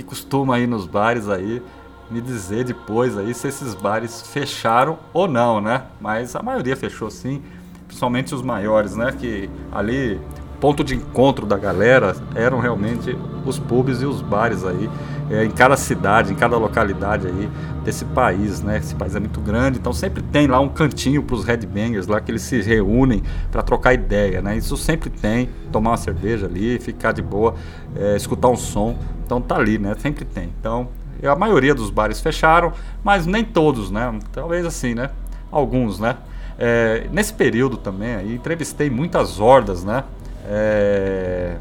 que 0.00 0.08
costuma 0.08 0.58
ir 0.58 0.66
nos 0.66 0.86
bares 0.86 1.28
aí 1.28 1.62
me 2.10 2.20
dizer 2.20 2.64
depois 2.64 3.16
aí 3.16 3.32
se 3.34 3.46
esses 3.46 3.74
bares 3.74 4.22
fecharam 4.22 4.98
ou 5.12 5.28
não, 5.28 5.60
né? 5.60 5.84
Mas 6.00 6.34
a 6.34 6.42
maioria 6.42 6.76
fechou 6.76 7.10
sim, 7.10 7.42
principalmente 7.86 8.34
os 8.34 8.42
maiores, 8.42 8.96
né? 8.96 9.12
Que 9.12 9.48
ali 9.70 10.20
ponto 10.60 10.84
de 10.84 10.94
encontro 10.94 11.46
da 11.46 11.56
galera 11.56 12.14
eram 12.34 12.60
realmente 12.60 13.16
os 13.46 13.58
pubs 13.58 14.02
e 14.02 14.04
os 14.04 14.20
bares 14.20 14.64
aí 14.64 14.90
é, 15.30 15.44
em 15.44 15.50
cada 15.50 15.76
cidade, 15.76 16.32
em 16.32 16.36
cada 16.36 16.56
localidade 16.58 17.26
aí 17.26 17.48
desse 17.84 18.04
país, 18.04 18.60
né? 18.62 18.78
Esse 18.78 18.94
país 18.94 19.14
é 19.14 19.20
muito 19.20 19.40
grande, 19.40 19.78
então 19.78 19.92
sempre 19.92 20.22
tem 20.22 20.46
lá 20.46 20.60
um 20.60 20.68
cantinho 20.68 21.22
para 21.22 21.34
os 21.34 21.44
headbangers 21.44 22.06
lá 22.06 22.20
que 22.20 22.30
eles 22.30 22.42
se 22.42 22.60
reúnem 22.60 23.22
para 23.50 23.62
trocar 23.62 23.94
ideia, 23.94 24.42
né? 24.42 24.56
Isso 24.56 24.76
sempre 24.76 25.08
tem, 25.08 25.48
tomar 25.72 25.90
uma 25.90 25.96
cerveja 25.96 26.46
ali, 26.46 26.78
ficar 26.78 27.12
de 27.12 27.22
boa, 27.22 27.54
é, 27.96 28.16
escutar 28.16 28.48
um 28.48 28.56
som, 28.56 28.98
então 29.24 29.40
tá 29.40 29.56
ali, 29.56 29.78
né? 29.78 29.94
Sempre 29.98 30.24
tem. 30.24 30.52
Então 30.60 30.88
a 31.22 31.36
maioria 31.36 31.74
dos 31.74 31.90
bares 31.90 32.20
fecharam, 32.20 32.72
mas 33.04 33.24
nem 33.24 33.44
todos, 33.44 33.90
né? 33.90 34.18
Talvez 34.32 34.66
assim, 34.66 34.94
né? 34.94 35.10
Alguns, 35.50 35.98
né? 35.98 36.16
É, 36.58 37.06
nesse 37.10 37.32
período 37.32 37.76
também, 37.76 38.16
aí, 38.16 38.34
entrevistei 38.34 38.90
muitas 38.90 39.40
hordas, 39.40 39.82
né? 39.82 40.04
É, 40.52 41.58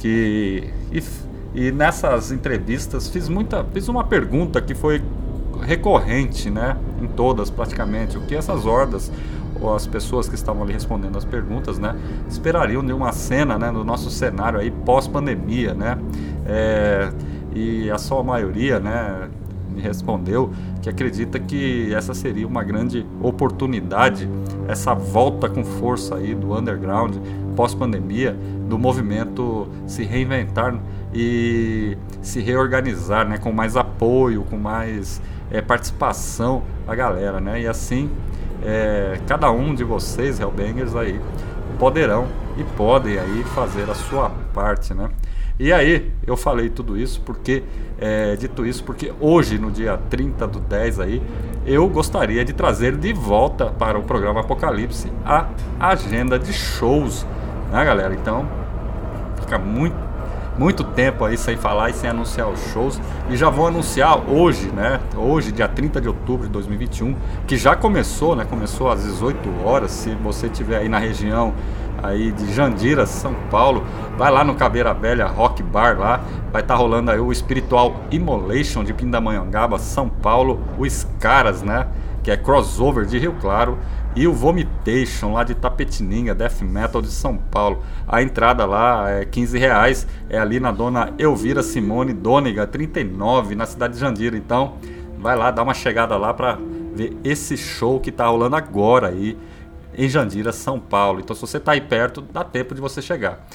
que 0.00 0.68
e, 0.90 1.02
e, 1.54 1.70
nessas 1.70 2.32
entrevistas 2.32 3.08
fiz 3.08 3.28
muita 3.28 3.62
fiz 3.72 3.86
uma 3.86 4.02
pergunta 4.02 4.60
que 4.60 4.74
foi 4.74 5.00
recorrente 5.62 6.50
né 6.50 6.76
em 7.00 7.06
todas 7.06 7.50
praticamente 7.50 8.18
o 8.18 8.22
que 8.22 8.34
essas 8.34 8.66
hordas 8.66 9.12
ou 9.60 9.72
as 9.72 9.86
pessoas 9.86 10.28
que 10.28 10.34
estavam 10.34 10.64
ali 10.64 10.72
respondendo 10.72 11.16
as 11.16 11.24
perguntas 11.24 11.78
né 11.78 11.94
esperariam 12.28 12.84
de 12.84 12.92
uma 12.92 13.12
cena 13.12 13.56
né 13.56 13.70
no 13.70 13.84
nosso 13.84 14.10
cenário 14.10 14.58
aí 14.58 14.72
pós 14.72 15.06
pandemia 15.06 15.72
né? 15.72 15.96
É, 16.46 17.12
e 17.54 17.88
a 17.92 17.98
sua 17.98 18.24
maioria 18.24 18.80
né 18.80 19.28
me 19.70 19.80
respondeu 19.80 20.50
que 20.82 20.88
acredita 20.88 21.38
que 21.38 21.92
essa 21.94 22.14
seria 22.14 22.46
uma 22.46 22.62
grande 22.64 23.06
oportunidade, 23.22 24.28
essa 24.68 24.94
volta 24.94 25.48
com 25.48 25.64
força 25.64 26.16
aí 26.16 26.34
do 26.34 26.56
underground 26.56 27.16
pós-pandemia, 27.56 28.36
do 28.68 28.78
movimento 28.78 29.68
se 29.86 30.04
reinventar 30.04 30.78
e 31.12 31.96
se 32.22 32.40
reorganizar, 32.40 33.28
né, 33.28 33.38
com 33.38 33.52
mais 33.52 33.76
apoio, 33.76 34.42
com 34.44 34.56
mais 34.56 35.20
é, 35.50 35.60
participação 35.60 36.62
da 36.86 36.94
galera, 36.94 37.40
né, 37.40 37.60
e 37.60 37.66
assim 37.66 38.10
é, 38.62 39.18
cada 39.26 39.50
um 39.50 39.74
de 39.74 39.84
vocês, 39.84 40.38
Hellbangers 40.38 40.94
aí, 40.94 41.20
poderão 41.78 42.26
e 42.58 42.64
podem 42.76 43.18
aí 43.18 43.42
fazer 43.54 43.88
a 43.90 43.94
sua 43.94 44.30
parte, 44.52 44.92
né. 44.92 45.08
E 45.58 45.74
aí, 45.74 46.10
eu 46.26 46.38
falei 46.38 46.70
tudo 46.70 46.96
isso 46.96 47.20
porque, 47.20 47.62
é, 47.98 48.34
dito 48.34 48.64
isso, 48.64 48.82
porque 48.82 49.12
hoje, 49.20 49.58
no 49.58 49.70
dia 49.70 49.98
30 50.08 50.46
do 50.46 50.58
10 50.58 51.00
aí, 51.00 51.22
eu 51.66 51.86
gostaria 51.86 52.42
de 52.44 52.54
trazer 52.54 52.96
de 52.96 53.12
volta 53.12 53.66
para 53.66 53.98
o 53.98 54.02
programa 54.02 54.40
Apocalipse 54.40 55.12
a 55.22 55.48
agenda 55.78 56.38
de 56.38 56.50
shows, 56.50 57.26
né 57.70 57.84
galera? 57.84 58.14
Então, 58.14 58.46
fica 59.40 59.58
muito, 59.58 59.96
muito 60.58 60.84
tempo 60.84 61.24
aí 61.24 61.36
sem 61.36 61.56
falar 61.56 61.90
e 61.90 61.92
sem 61.92 62.10
anunciar 62.10 62.48
os 62.48 62.60
shows. 62.72 63.00
E 63.28 63.36
já 63.36 63.48
vou 63.48 63.66
anunciar 63.66 64.18
hoje, 64.28 64.70
né? 64.70 65.00
Hoje, 65.16 65.52
dia 65.52 65.68
30 65.68 66.00
de 66.00 66.08
outubro 66.08 66.46
de 66.46 66.52
2021, 66.52 67.16
que 67.46 67.56
já 67.56 67.76
começou, 67.76 68.34
né? 68.36 68.44
Começou 68.44 68.90
às 68.90 69.02
18 69.02 69.64
horas, 69.64 69.90
se 69.90 70.14
você 70.16 70.46
estiver 70.46 70.78
aí 70.78 70.88
na 70.88 70.98
região 70.98 71.54
aí 72.02 72.32
de 72.32 72.52
Jandira, 72.52 73.06
São 73.06 73.34
Paulo. 73.50 73.84
Vai 74.16 74.30
lá 74.30 74.44
no 74.44 74.54
Cabeira 74.54 74.92
Velha 74.92 75.26
Rock 75.26 75.62
Bar 75.62 75.98
lá, 75.98 76.20
vai 76.52 76.62
estar 76.62 76.74
tá 76.74 76.80
rolando 76.80 77.10
aí 77.10 77.20
o 77.20 77.30
Espiritual 77.30 77.94
Immolation 78.10 78.84
de 78.84 78.92
Pindamonhangaba, 78.92 79.78
São 79.78 80.08
Paulo, 80.08 80.60
o 80.78 80.88
Scaras, 80.88 81.62
né, 81.62 81.86
que 82.22 82.30
é 82.30 82.36
crossover 82.36 83.06
de 83.06 83.18
Rio 83.18 83.34
Claro, 83.40 83.78
e 84.14 84.26
o 84.26 84.32
Vomitation 84.32 85.32
lá 85.32 85.44
de 85.44 85.54
Tapetininga, 85.54 86.34
Death 86.34 86.62
Metal 86.62 87.00
de 87.00 87.10
São 87.10 87.36
Paulo. 87.36 87.82
A 88.08 88.22
entrada 88.22 88.66
lá 88.66 89.08
é 89.08 89.24
15 89.24 89.58
reais, 89.58 90.06
é 90.28 90.38
ali 90.38 90.58
na 90.58 90.72
dona 90.72 91.14
Elvira 91.18 91.62
Simone 91.62 92.12
Dônega, 92.12 92.66
39, 92.66 93.54
na 93.54 93.66
cidade 93.66 93.94
de 93.94 94.00
Jandira. 94.00 94.36
Então, 94.36 94.74
vai 95.18 95.36
lá, 95.36 95.50
dá 95.50 95.62
uma 95.62 95.74
chegada 95.74 96.16
lá 96.16 96.34
para 96.34 96.58
ver 96.92 97.16
esse 97.22 97.56
show 97.56 98.00
que 98.00 98.10
tá 98.10 98.26
rolando 98.26 98.56
agora 98.56 99.08
aí 99.08 99.38
em 99.96 100.08
Jandira, 100.08 100.52
São 100.52 100.80
Paulo. 100.80 101.20
Então, 101.20 101.34
se 101.34 101.40
você 101.40 101.58
está 101.58 101.72
aí 101.72 101.80
perto, 101.80 102.20
dá 102.20 102.42
tempo 102.42 102.74
de 102.74 102.80
você 102.80 103.00
chegar. 103.00 103.46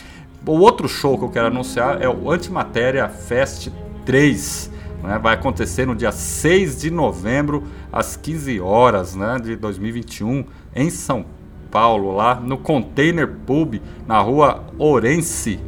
O 0.46 0.60
outro 0.60 0.88
show 0.88 1.18
que 1.18 1.26
eu 1.26 1.30
quero 1.30 1.48
anunciar 1.48 2.02
é 2.02 2.08
o 2.08 2.30
Antimatéria 2.30 3.10
Fest 3.10 3.70
3. 4.06 4.72
Né? 5.06 5.20
Vai 5.20 5.36
acontecer 5.36 5.86
no 5.86 5.96
dia 5.96 6.12
6 6.12 6.82
de 6.82 6.92
novembro, 6.92 7.64
às 7.92 8.16
15 8.16 8.60
horas 8.60 9.16
né, 9.16 9.40
de 9.42 9.56
2021, 9.56 10.46
em 10.76 10.90
São 10.90 11.26
Paulo, 11.72 12.16
lá 12.16 12.36
no 12.36 12.58
Container 12.58 13.28
Pub, 13.46 13.82
na 14.08 14.20
rua 14.20 14.64
Orense, 14.78 15.60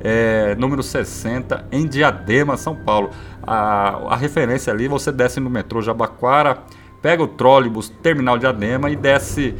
é, 0.00 0.54
número 0.56 0.82
60, 0.82 1.66
em 1.72 1.86
Diadema, 1.86 2.56
São 2.56 2.74
Paulo. 2.74 3.10
A, 3.42 4.14
a 4.14 4.16
referência 4.16 4.72
ali, 4.72 4.88
você 4.88 5.12
desce 5.12 5.40
no 5.40 5.50
metrô 5.50 5.82
Jabaquara, 5.82 6.58
pega 7.02 7.22
o 7.22 7.28
trólebus 7.28 7.88
Terminal 8.02 8.38
Diadema 8.38 8.90
e 8.90 8.96
desce 8.96 9.54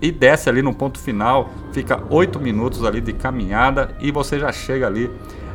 e 0.00 0.12
desce 0.12 0.48
ali 0.48 0.62
no 0.62 0.72
ponto 0.72 0.98
final, 0.98 1.50
fica 1.72 2.00
8 2.08 2.38
minutos 2.38 2.84
ali 2.84 3.00
de 3.00 3.12
caminhada 3.12 3.96
e 4.00 4.12
você 4.12 4.38
já 4.38 4.52
chega 4.52 4.86
ali 4.86 5.10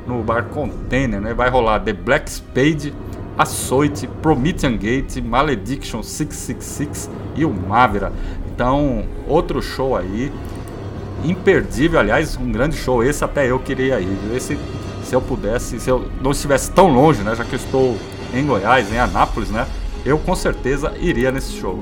no 0.07 0.21
bar 0.23 0.45
Container, 0.45 1.21
né? 1.21 1.33
Vai 1.33 1.49
rolar 1.49 1.79
The 1.79 1.93
Black 1.93 2.29
Spade, 2.29 2.93
Açoite, 3.37 4.07
Promethean 4.21 4.77
Gate, 4.77 5.17
Malediction 5.21 6.03
666 6.03 7.09
e 7.35 7.45
o 7.45 7.53
Mavera. 7.53 8.11
Então, 8.53 9.05
outro 9.27 9.61
show 9.61 9.95
aí, 9.95 10.31
imperdível, 11.23 11.99
aliás, 11.99 12.37
um 12.37 12.51
grande 12.51 12.75
show. 12.75 13.03
Esse 13.03 13.23
até 13.23 13.49
eu 13.49 13.59
queria 13.59 13.99
ir. 13.99 14.17
Esse, 14.35 14.57
se 15.03 15.15
eu 15.15 15.21
pudesse, 15.21 15.79
se 15.79 15.89
eu 15.89 16.07
não 16.21 16.31
estivesse 16.31 16.71
tão 16.71 16.87
longe, 16.87 17.23
né, 17.23 17.35
já 17.35 17.43
que 17.43 17.53
eu 17.53 17.59
estou 17.59 17.97
em 18.33 18.45
Goiás, 18.45 18.91
em 18.91 18.99
Anápolis, 18.99 19.49
né, 19.49 19.65
eu 20.05 20.17
com 20.19 20.35
certeza 20.35 20.93
iria 20.99 21.31
nesse 21.31 21.53
show. 21.53 21.79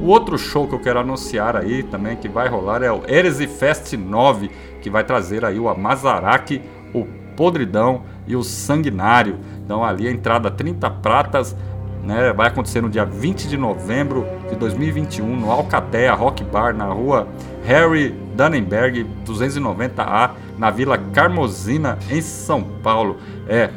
O 0.00 0.06
outro 0.06 0.38
show 0.38 0.68
que 0.68 0.74
eu 0.74 0.78
quero 0.78 1.00
anunciar 1.00 1.56
aí 1.56 1.82
também 1.82 2.16
que 2.16 2.28
vai 2.28 2.48
rolar 2.48 2.82
é 2.82 2.92
o 2.92 3.02
Heresy 3.06 3.48
Fest 3.48 3.92
9, 3.94 4.48
que 4.80 4.88
vai 4.88 5.02
trazer 5.02 5.44
aí 5.44 5.58
o 5.58 5.68
Amazaraki, 5.68 6.62
o 6.94 7.04
Podridão 7.38 8.02
e 8.26 8.34
o 8.34 8.42
Sanguinário. 8.42 9.36
Então 9.64 9.84
ali 9.84 10.08
a 10.08 10.10
entrada 10.10 10.50
30 10.50 10.90
pratas, 10.90 11.56
né, 12.02 12.32
vai 12.32 12.48
acontecer 12.48 12.80
no 12.80 12.90
dia 12.90 13.04
20 13.04 13.46
de 13.46 13.56
novembro 13.56 14.26
de 14.50 14.56
2021 14.56 15.36
no 15.36 15.48
Alcatea 15.48 16.12
Rock 16.14 16.42
Bar 16.42 16.74
na 16.74 16.86
rua 16.86 17.28
Harry 17.64 18.10
Dannenberg 18.34 19.06
290A 19.24 20.30
na 20.58 20.68
Vila 20.70 20.98
Carmozina 20.98 21.96
em 22.10 22.20
São 22.20 22.60
Paulo. 22.82 23.18
É, 23.46 23.70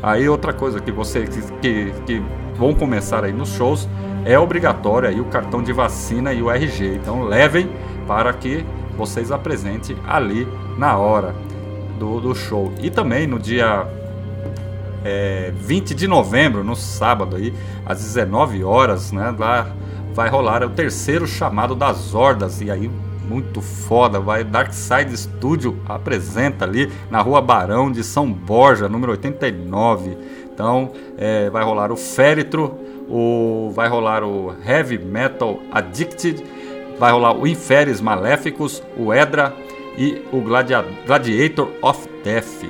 aí 0.00 0.28
outra 0.28 0.52
coisa 0.52 0.78
que 0.78 0.92
você 0.92 1.24
que, 1.60 1.92
que 2.06 2.22
vão 2.56 2.72
começar 2.74 3.24
aí 3.24 3.32
nos 3.32 3.48
shows 3.54 3.88
é 4.24 4.38
obrigatório 4.38 5.08
aí 5.08 5.20
o 5.20 5.24
cartão 5.24 5.60
de 5.60 5.72
vacina 5.72 6.32
e 6.32 6.40
o 6.40 6.48
RG. 6.48 6.94
Então 6.94 7.24
levem 7.24 7.68
para 8.06 8.32
que 8.32 8.64
vocês 8.96 9.32
apresentem 9.32 9.96
ali 10.06 10.46
na 10.78 10.96
hora 10.96 11.34
do, 12.00 12.18
do 12.18 12.34
show. 12.34 12.72
E 12.80 12.90
também 12.90 13.26
no 13.26 13.38
dia 13.38 13.86
é, 15.04 15.52
20 15.54 15.94
de 15.94 16.08
novembro, 16.08 16.64
no 16.64 16.74
sábado 16.74 17.36
aí, 17.36 17.52
às 17.84 17.98
19 17.98 18.64
horas, 18.64 19.12
né? 19.12 19.34
Lá 19.38 19.70
vai 20.14 20.30
rolar 20.30 20.64
o 20.64 20.70
terceiro 20.70 21.26
chamado 21.26 21.74
das 21.74 22.14
Hordas. 22.14 22.62
E 22.62 22.70
aí, 22.70 22.90
muito 23.28 23.60
foda, 23.60 24.18
vai 24.18 24.42
Dark 24.42 24.72
Side 24.72 25.16
Studio 25.16 25.78
apresenta 25.88 26.64
ali 26.64 26.90
na 27.10 27.20
rua 27.20 27.40
Barão 27.40 27.92
de 27.92 28.02
São 28.02 28.32
Borja, 28.32 28.88
número 28.88 29.12
89. 29.12 30.16
Então, 30.52 30.92
é, 31.16 31.48
vai 31.50 31.62
rolar 31.62 31.92
o 31.92 31.96
Féretro, 31.96 32.76
o, 33.08 33.70
vai 33.74 33.88
rolar 33.88 34.24
o 34.24 34.54
Heavy 34.66 34.98
Metal 34.98 35.60
Addicted, 35.70 36.42
vai 36.98 37.12
rolar 37.12 37.36
o 37.36 37.46
Inferes 37.46 38.00
Maléficos, 38.00 38.82
o 38.96 39.14
Edra 39.14 39.54
e 39.96 40.22
o 40.32 40.40
Gladia 40.40 40.84
Gladiator 41.06 41.68
of 41.82 42.08
Death. 42.22 42.64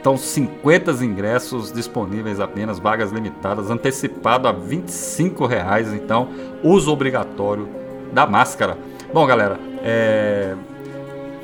Então, 0.00 0.16
50 0.16 0.92
ingressos 1.04 1.72
disponíveis 1.72 2.40
apenas, 2.40 2.78
vagas 2.78 3.10
limitadas, 3.10 3.70
antecipado 3.70 4.46
a 4.46 4.52
25 4.52 5.44
reais. 5.46 5.92
Então, 5.92 6.28
uso 6.62 6.92
obrigatório 6.92 7.68
da 8.12 8.26
máscara. 8.26 8.78
Bom, 9.12 9.26
galera, 9.26 9.58
é... 9.82 10.54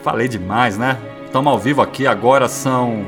falei 0.02 0.28
demais, 0.28 0.78
né? 0.78 0.98
Estamos 1.26 1.52
ao 1.52 1.58
vivo 1.58 1.82
aqui, 1.82 2.06
agora 2.06 2.46
são 2.46 3.04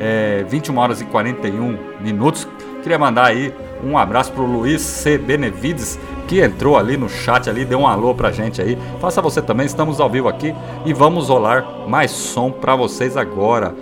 é, 0.00 0.44
21 0.48 0.76
horas 0.76 1.00
e 1.00 1.04
41 1.04 1.78
minutos. 2.00 2.48
Queria 2.82 2.98
mandar 2.98 3.26
aí 3.26 3.54
um 3.82 3.96
abraço 3.96 4.32
pro 4.32 4.44
Luiz 4.44 4.82
C. 4.82 5.16
Benevides, 5.18 5.98
que 6.26 6.40
entrou 6.40 6.76
ali 6.76 6.96
no 6.96 7.08
chat 7.08 7.48
ali, 7.48 7.64
deu 7.64 7.78
um 7.80 7.86
alô 7.86 8.14
pra 8.14 8.30
gente 8.30 8.60
aí. 8.60 8.76
Faça 9.00 9.22
você 9.22 9.40
também, 9.40 9.66
estamos 9.66 10.00
ao 10.00 10.10
vivo 10.10 10.28
aqui 10.28 10.54
e 10.84 10.92
vamos 10.92 11.28
rolar 11.28 11.64
mais 11.88 12.10
som 12.10 12.50
para 12.50 12.74
vocês 12.76 13.16
agora. 13.16 13.74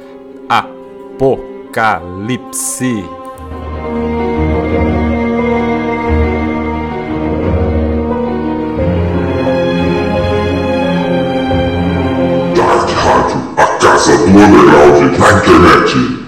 Apocalipse. 0.48 1.44
Dark 12.54 12.90
Rádio, 12.90 13.38
a 13.56 13.66
casa 13.78 14.16
do 14.18 14.24
underground 14.26 15.18
na 15.18 15.32
internet. 15.38 16.25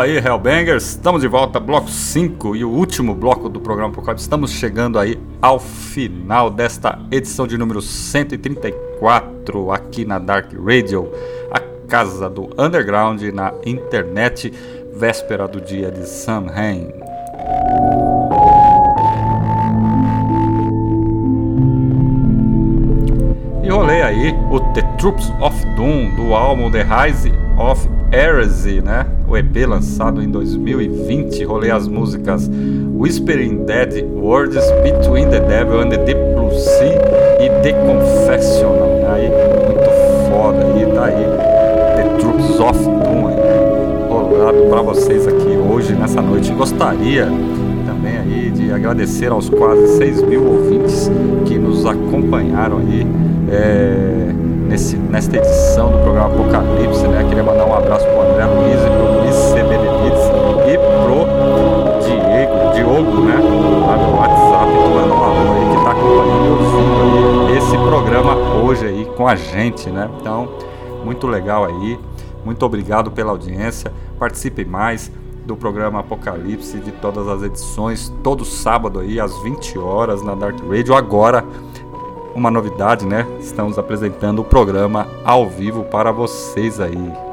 Aí, 0.00 0.16
Hellbangers. 0.18 0.90
Estamos 0.90 1.22
de 1.22 1.28
volta, 1.28 1.58
bloco 1.58 1.88
5 1.88 2.54
e 2.54 2.64
o 2.64 2.70
último 2.70 3.14
bloco 3.14 3.48
do 3.48 3.60
programa 3.60 3.92
Apocalipse. 3.92 4.22
Estamos 4.22 4.52
chegando 4.52 4.98
aí 4.98 5.18
ao 5.42 5.58
final 5.58 6.50
desta 6.50 6.98
edição 7.10 7.46
de 7.46 7.58
número 7.58 7.82
134 7.82 9.72
aqui 9.72 10.04
na 10.04 10.18
Dark 10.18 10.52
Radio, 10.52 11.10
a 11.50 11.58
casa 11.88 12.30
do 12.30 12.48
underground 12.56 13.22
na 13.32 13.52
internet, 13.66 14.52
véspera 14.94 15.48
do 15.48 15.60
dia 15.60 15.90
de 15.90 16.06
Samhain. 16.08 16.92
E 23.64 23.68
rolei 23.68 24.02
aí 24.02 24.32
o 24.50 24.60
The 24.74 24.82
Troops 24.98 25.32
of 25.40 25.66
Doom 25.74 26.14
do 26.14 26.34
álbum 26.34 26.70
The 26.70 26.82
Rise 26.84 27.32
of 27.58 27.88
Heresy, 28.12 28.80
né? 28.80 29.17
O 29.28 29.36
EP 29.36 29.66
lançado 29.68 30.22
em 30.22 30.30
2020. 30.30 31.44
Rolei 31.44 31.70
as 31.70 31.86
músicas 31.86 32.50
Whispering 32.98 33.64
Dead 33.66 34.04
Words, 34.04 34.64
Between 34.82 35.28
the 35.28 35.40
Devil 35.40 35.82
and 35.82 35.90
the 35.90 35.98
Deep 35.98 36.18
Blue 36.34 36.50
Sea 36.50 36.98
e 37.38 37.48
The 37.62 37.72
Confessional. 37.72 38.88
Né? 38.88 39.08
Aí, 39.10 39.28
muito 39.28 39.90
foda 40.30 40.64
aí, 40.64 40.86
tá 40.94 41.04
aí. 41.04 41.24
The 41.96 42.18
Troops 42.18 42.58
of 42.58 42.84
Doom 42.84 43.28
aí, 43.28 44.08
rolado 44.08 44.62
pra 44.70 44.82
vocês 44.82 45.26
aqui 45.26 45.58
hoje, 45.70 45.92
nessa 45.92 46.22
noite. 46.22 46.52
Gostaria 46.52 47.28
também 47.86 48.16
aí 48.16 48.50
de 48.50 48.72
agradecer 48.72 49.30
aos 49.30 49.48
quase 49.48 49.98
6 49.98 50.22
mil 50.22 50.44
ouvintes 50.46 51.10
que 51.44 51.58
nos 51.58 51.84
acompanharam 51.84 52.78
aí 52.78 53.06
é, 53.50 54.32
nesse, 54.68 54.96
nesta 54.96 55.36
edição 55.36 55.90
do 55.90 55.98
programa 55.98 56.26
Apocalipse, 56.26 57.06
né? 57.08 57.24
Queria 57.28 57.42
mandar 57.42 57.66
um 57.66 57.74
abraço 57.74 58.06
pro 58.06 58.22
André 58.22 58.44
Luiz 58.46 58.80
e 58.80 58.90
pro 58.96 59.17
Luiz 59.58 59.64
C. 59.64 59.64
Benevides 59.64 60.22
e 60.66 60.78
pro 60.78 61.26
Diego, 62.04 62.72
Diogo, 62.74 63.22
né? 63.22 63.34
Lá 63.86 63.96
no 63.96 64.16
WhatsApp, 64.16 64.72
um 64.72 64.98
alô 64.98 65.52
aí 65.52 65.76
que 65.76 65.84
tá 65.84 65.90
acompanhando 65.90 67.56
esse 67.56 67.76
programa 67.78 68.36
hoje 68.62 68.86
aí 68.86 69.04
com 69.16 69.26
a 69.26 69.34
gente, 69.34 69.90
né? 69.90 70.08
Então, 70.20 70.48
muito 71.04 71.26
legal 71.26 71.64
aí. 71.64 71.98
Muito 72.44 72.64
obrigado 72.64 73.10
pela 73.10 73.32
audiência. 73.32 73.92
Participe 74.18 74.64
mais 74.64 75.10
do 75.44 75.56
programa 75.56 76.00
Apocalipse 76.00 76.78
de 76.78 76.92
todas 76.92 77.26
as 77.26 77.42
edições, 77.42 78.12
todo 78.22 78.44
sábado 78.44 79.00
aí 79.00 79.18
às 79.18 79.36
20 79.42 79.78
horas 79.78 80.22
na 80.22 80.34
Dark 80.34 80.56
Radio. 80.68 80.94
Agora 80.94 81.44
uma 82.34 82.50
novidade, 82.50 83.04
né? 83.04 83.26
Estamos 83.40 83.78
apresentando 83.78 84.40
o 84.40 84.44
programa 84.44 85.08
ao 85.24 85.48
vivo 85.48 85.82
para 85.84 86.12
vocês 86.12 86.78
aí. 86.78 87.27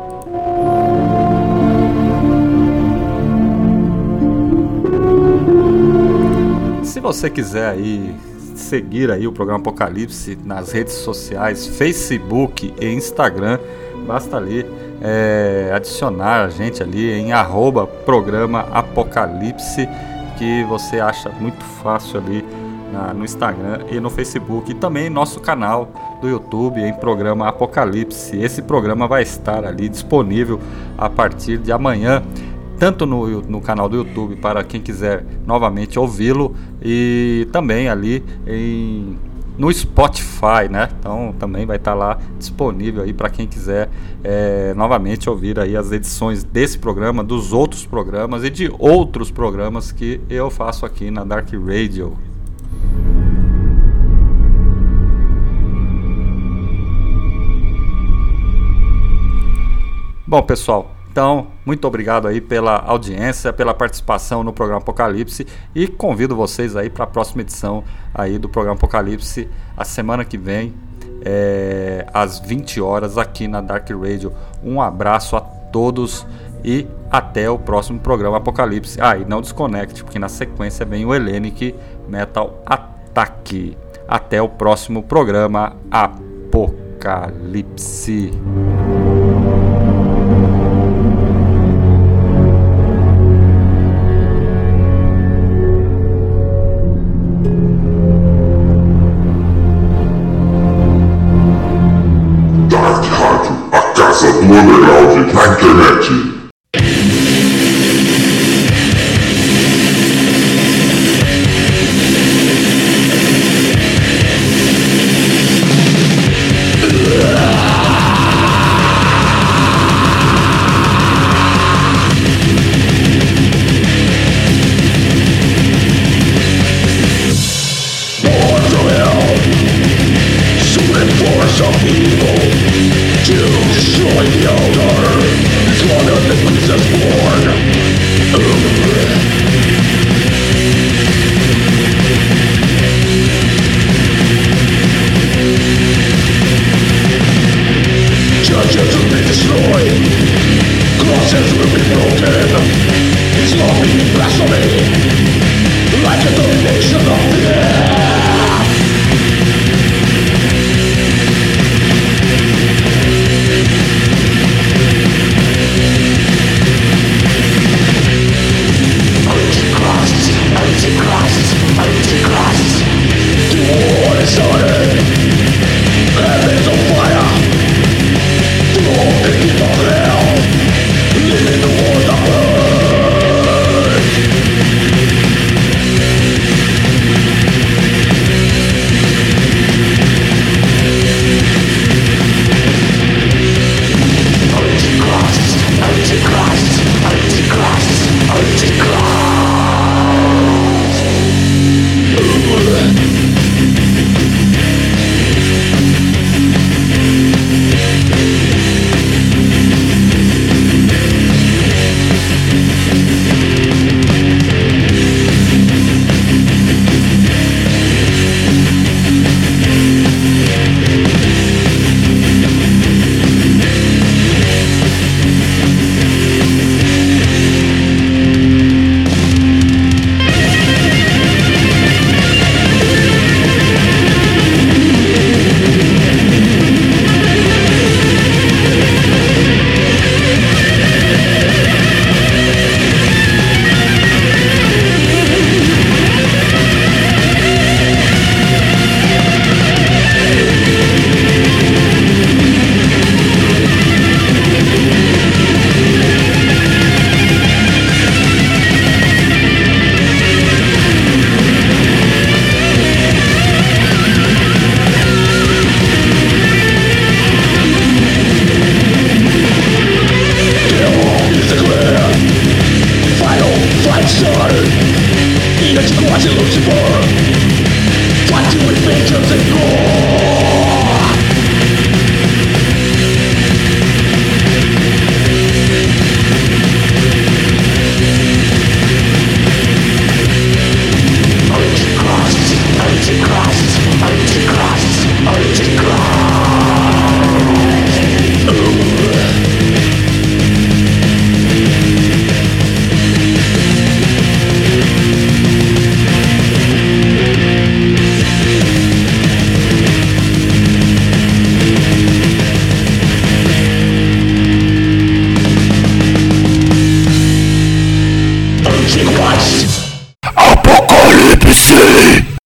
Você 7.05 7.29
quiser 7.29 7.69
aí 7.69 8.15
seguir 8.55 9.11
aí 9.11 9.27
o 9.27 9.31
programa 9.31 9.59
Apocalipse 9.59 10.37
nas 10.43 10.71
redes 10.71 10.93
sociais, 10.93 11.67
Facebook 11.67 12.73
e 12.81 12.93
Instagram, 12.93 13.59
basta 14.07 14.37
ali 14.37 14.65
é, 15.01 15.71
adicionar 15.73 16.45
a 16.45 16.49
gente 16.49 16.81
ali 16.81 17.11
em 17.11 17.31
arroba 17.31 17.85
programa 17.85 18.61
Apocalipse 18.71 19.87
que 20.37 20.63
você 20.63 20.99
acha 20.99 21.29
muito 21.29 21.63
fácil 21.83 22.19
ali 22.19 22.43
na, 22.91 23.13
no 23.13 23.23
Instagram 23.23 23.81
e 23.91 23.99
no 23.99 24.09
Facebook 24.09 24.71
e 24.71 24.73
também 24.73 25.09
nosso 25.09 25.39
canal 25.39 25.89
do 26.21 26.27
YouTube 26.27 26.81
em 26.81 26.93
programa 26.93 27.47
Apocalipse. 27.49 28.37
Esse 28.37 28.61
programa 28.61 29.07
vai 29.07 29.23
estar 29.23 29.65
ali 29.65 29.89
disponível 29.89 30.59
a 30.97 31.09
partir 31.09 31.57
de 31.57 31.71
amanhã, 31.71 32.23
tanto 32.77 33.05
no, 33.05 33.41
no 33.41 33.61
canal 33.61 33.87
do 33.89 33.97
YouTube 33.97 34.35
para 34.37 34.63
quem 34.63 34.81
quiser 34.81 35.25
novamente 35.45 35.97
ouvi-lo 35.97 36.55
e 36.81 37.47
também 37.51 37.89
ali 37.89 38.23
em 38.45 39.17
no 39.57 39.71
Spotify, 39.71 40.67
né? 40.69 40.89
Então 40.99 41.33
também 41.39 41.65
vai 41.65 41.77
estar 41.77 41.93
lá 41.93 42.19
disponível 42.37 43.03
aí 43.03 43.13
para 43.13 43.29
quem 43.29 43.47
quiser 43.47 43.89
é, 44.23 44.73
novamente 44.73 45.29
ouvir 45.29 45.59
aí 45.59 45.75
as 45.75 45.91
edições 45.91 46.43
desse 46.43 46.77
programa, 46.77 47.23
dos 47.23 47.53
outros 47.53 47.85
programas 47.85 48.43
e 48.43 48.49
de 48.49 48.71
outros 48.77 49.31
programas 49.31 49.91
que 49.91 50.19
eu 50.29 50.49
faço 50.49 50.85
aqui 50.85 51.09
na 51.09 51.23
Dark 51.23 51.49
Radio. 51.53 52.17
Bom, 60.27 60.41
pessoal, 60.41 60.94
então, 61.15 61.47
muito 61.65 61.87
obrigado 61.87 62.27
aí 62.27 62.41
pela 62.41 62.75
audiência, 62.75 63.53
pela 63.53 63.73
participação 63.73 64.43
no 64.43 64.51
programa 64.51 64.81
Apocalipse 64.81 65.47
e 65.73 65.87
convido 65.87 66.35
vocês 66.35 66.75
aí 66.75 66.89
para 66.89 67.05
a 67.05 67.07
próxima 67.07 67.41
edição 67.41 67.85
aí 68.13 68.37
do 68.37 68.49
programa 68.49 68.75
Apocalipse 68.75 69.47
a 69.77 69.85
semana 69.85 70.25
que 70.25 70.37
vem, 70.37 70.73
é, 71.21 72.05
às 72.13 72.39
20 72.39 72.81
horas 72.81 73.17
aqui 73.17 73.47
na 73.47 73.61
Dark 73.61 73.89
Radio. 73.91 74.33
Um 74.61 74.81
abraço 74.81 75.37
a 75.37 75.39
todos 75.39 76.27
e 76.65 76.85
até 77.09 77.49
o 77.49 77.57
próximo 77.57 77.97
programa 77.97 78.35
Apocalipse. 78.35 78.99
Ah, 78.99 79.15
e 79.15 79.23
não 79.23 79.39
desconecte, 79.39 80.03
porque 80.03 80.19
na 80.19 80.27
sequência 80.27 80.85
vem 80.85 81.05
o 81.05 81.15
Hellenic 81.15 81.73
Metal 82.09 82.61
Attack. 82.65 83.77
Até 84.05 84.41
o 84.41 84.49
próximo 84.49 85.01
programa 85.01 85.77
Apocalipse. 85.89 86.73